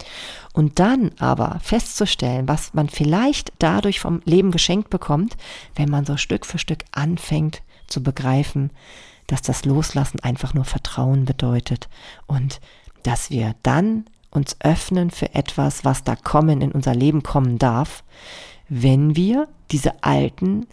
[0.60, 5.38] Und dann aber festzustellen, was man vielleicht dadurch vom Leben geschenkt bekommt,
[5.76, 8.70] wenn man so Stück für Stück anfängt zu begreifen,
[9.28, 11.88] dass das Loslassen einfach nur Vertrauen bedeutet
[12.28, 12.60] und
[13.04, 18.04] dass wir dann uns öffnen für etwas, was da kommen in unser Leben kommen darf,
[18.68, 20.68] wenn wir diese alten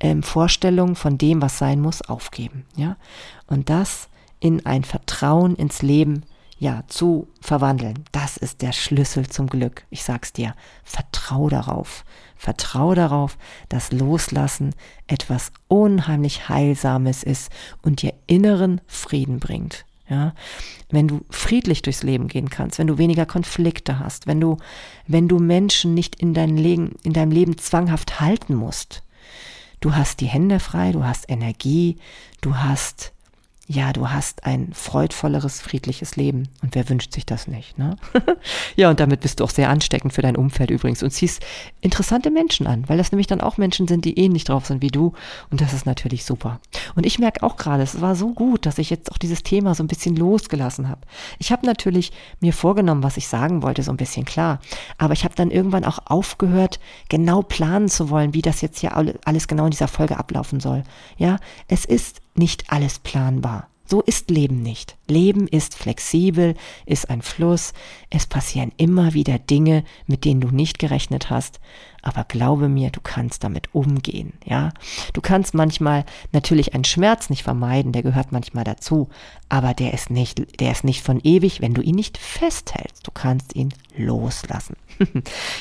[0.00, 2.66] ähm, Vorstellungen von dem, was sein muss, aufgeben.
[2.76, 2.98] Ja?
[3.46, 4.10] Und das
[4.40, 6.24] in ein Vertrauen ins Leben
[6.62, 8.04] ja, zu verwandeln.
[8.12, 9.82] Das ist der Schlüssel zum Glück.
[9.90, 10.54] Ich sag's dir.
[10.84, 12.04] Vertrau darauf.
[12.36, 13.36] Vertrau darauf,
[13.68, 14.72] dass Loslassen
[15.08, 17.50] etwas unheimlich Heilsames ist
[17.82, 19.84] und dir inneren Frieden bringt.
[20.08, 20.34] Ja,
[20.88, 24.56] wenn du friedlich durchs Leben gehen kannst, wenn du weniger Konflikte hast, wenn du,
[25.08, 29.02] wenn du Menschen nicht in dein Leben, in deinem Leben zwanghaft halten musst.
[29.80, 31.98] Du hast die Hände frei, du hast Energie,
[32.40, 33.11] du hast
[33.72, 36.48] ja, du hast ein freudvolleres, friedliches Leben.
[36.62, 37.96] Und wer wünscht sich das nicht, ne?
[38.76, 41.42] ja, und damit bist du auch sehr ansteckend für dein Umfeld übrigens und ziehst
[41.80, 44.90] interessante Menschen an, weil das nämlich dann auch Menschen sind, die ähnlich drauf sind wie
[44.90, 45.14] du.
[45.50, 46.60] Und das ist natürlich super.
[46.94, 49.74] Und ich merke auch gerade, es war so gut, dass ich jetzt auch dieses Thema
[49.74, 51.00] so ein bisschen losgelassen habe.
[51.38, 54.60] Ich habe natürlich mir vorgenommen, was ich sagen wollte, so ein bisschen klar.
[54.98, 58.94] Aber ich habe dann irgendwann auch aufgehört, genau planen zu wollen, wie das jetzt hier
[59.24, 60.82] alles genau in dieser Folge ablaufen soll.
[61.16, 63.68] Ja, es ist nicht alles planbar.
[63.92, 64.96] So ist Leben nicht.
[65.06, 66.54] Leben ist flexibel,
[66.86, 67.74] ist ein Fluss.
[68.08, 71.60] Es passieren immer wieder Dinge, mit denen du nicht gerechnet hast.
[72.00, 74.70] Aber glaube mir, du kannst damit umgehen, ja.
[75.12, 79.10] Du kannst manchmal natürlich einen Schmerz nicht vermeiden, der gehört manchmal dazu.
[79.50, 83.06] Aber der ist nicht, der ist nicht von ewig, wenn du ihn nicht festhältst.
[83.06, 84.76] Du kannst ihn loslassen.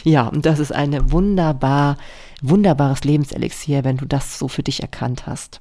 [0.06, 1.98] ja, und das ist eine wunderbar,
[2.42, 5.60] wunderbares Lebenselixier, wenn du das so für dich erkannt hast.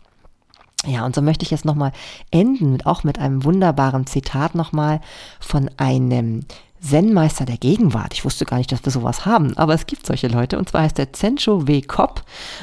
[0.86, 1.92] Ja, und so möchte ich jetzt nochmal
[2.30, 5.00] enden, auch mit einem wunderbaren Zitat nochmal
[5.38, 6.40] von einem
[6.80, 8.14] Zen-Meister der Gegenwart.
[8.14, 10.58] Ich wusste gar nicht, dass wir sowas haben, aber es gibt solche Leute.
[10.58, 11.82] Und zwar heißt der Zencho W.
[11.82, 12.22] Kopp.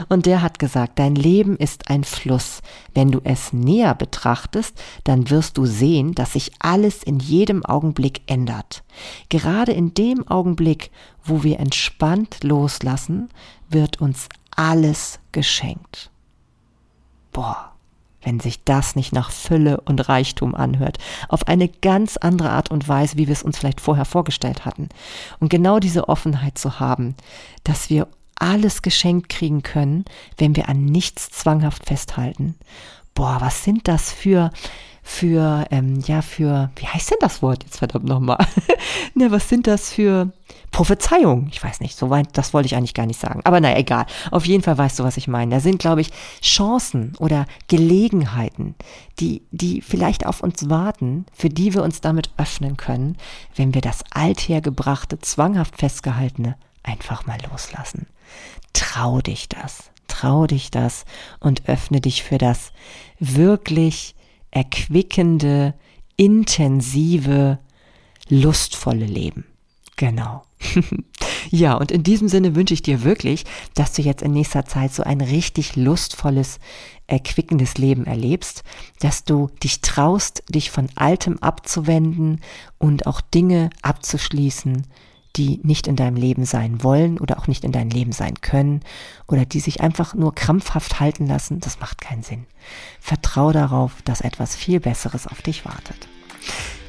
[0.10, 2.62] Und der hat gesagt, dein Leben ist ein Fluss.
[2.96, 8.22] Wenn du es näher betrachtest, dann wirst du sehen, dass sich alles in jedem Augenblick
[8.26, 8.84] ändert.
[9.30, 10.90] Gerade in dem Augenblick,
[11.24, 13.30] wo wir entspannt loslassen,
[13.70, 16.10] wird uns alles geschenkt.
[17.32, 17.77] Boah
[18.22, 20.98] wenn sich das nicht nach Fülle und Reichtum anhört,
[21.30, 24.90] auf eine ganz andere Art und Weise, wie wir es uns vielleicht vorher vorgestellt hatten.
[25.40, 27.16] Und genau diese Offenheit zu haben,
[27.64, 30.06] dass wir alles geschenkt kriegen können,
[30.38, 32.56] wenn wir an nichts zwanghaft festhalten.
[33.14, 34.52] Boah, was sind das für
[35.08, 38.46] für, ähm, ja, für, wie heißt denn das Wort jetzt verdammt nochmal?
[39.16, 40.34] ne, was sind das für
[40.72, 41.48] Prophezeiungen?
[41.50, 43.40] Ich weiß nicht, so weit, das wollte ich eigentlich gar nicht sagen.
[43.46, 44.06] Aber naja, egal.
[44.32, 45.56] Auf jeden Fall weißt du, was ich meine.
[45.56, 46.10] Da sind, glaube ich,
[46.42, 48.76] Chancen oder Gelegenheiten,
[49.20, 53.16] die, die vielleicht auf uns warten, für die wir uns damit öffnen können,
[53.56, 58.08] wenn wir das althergebrachte, zwanghaft festgehaltene einfach mal loslassen.
[58.74, 59.90] Trau dich das.
[60.10, 61.06] Trau dich das
[61.40, 62.74] und öffne dich für das
[63.20, 64.17] wirklich
[64.52, 65.74] erquickende,
[66.16, 67.60] intensive,
[68.30, 69.46] lustvolle Leben.
[69.96, 70.44] Genau.
[71.50, 74.94] ja, und in diesem Sinne wünsche ich dir wirklich, dass du jetzt in nächster Zeit
[74.94, 76.60] so ein richtig lustvolles,
[77.08, 78.64] erquickendes Leben erlebst,
[79.00, 82.42] dass du dich traust, dich von Altem abzuwenden
[82.78, 84.86] und auch Dinge abzuschließen,
[85.36, 88.82] die nicht in deinem Leben sein wollen oder auch nicht in deinem Leben sein können
[89.28, 92.46] oder die sich einfach nur krampfhaft halten lassen, das macht keinen Sinn.
[93.00, 96.08] Vertrau darauf, dass etwas viel Besseres auf dich wartet.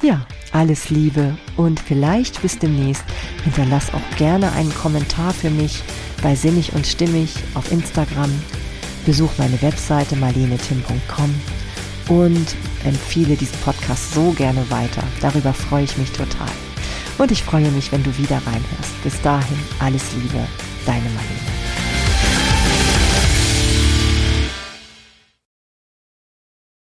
[0.01, 3.03] Ja, alles Liebe und vielleicht bis demnächst
[3.43, 5.83] hinterlass auch gerne einen Kommentar für mich
[6.23, 8.31] bei Sinnig und Stimmig auf Instagram.
[9.05, 11.35] Besuch meine Webseite marlenetim.com
[12.09, 15.03] und empfehle diesen Podcast so gerne weiter.
[15.21, 16.49] Darüber freue ich mich total.
[17.19, 19.03] Und ich freue mich, wenn du wieder reinhörst.
[19.03, 20.47] Bis dahin, alles Liebe,
[20.85, 21.98] deine Marlene.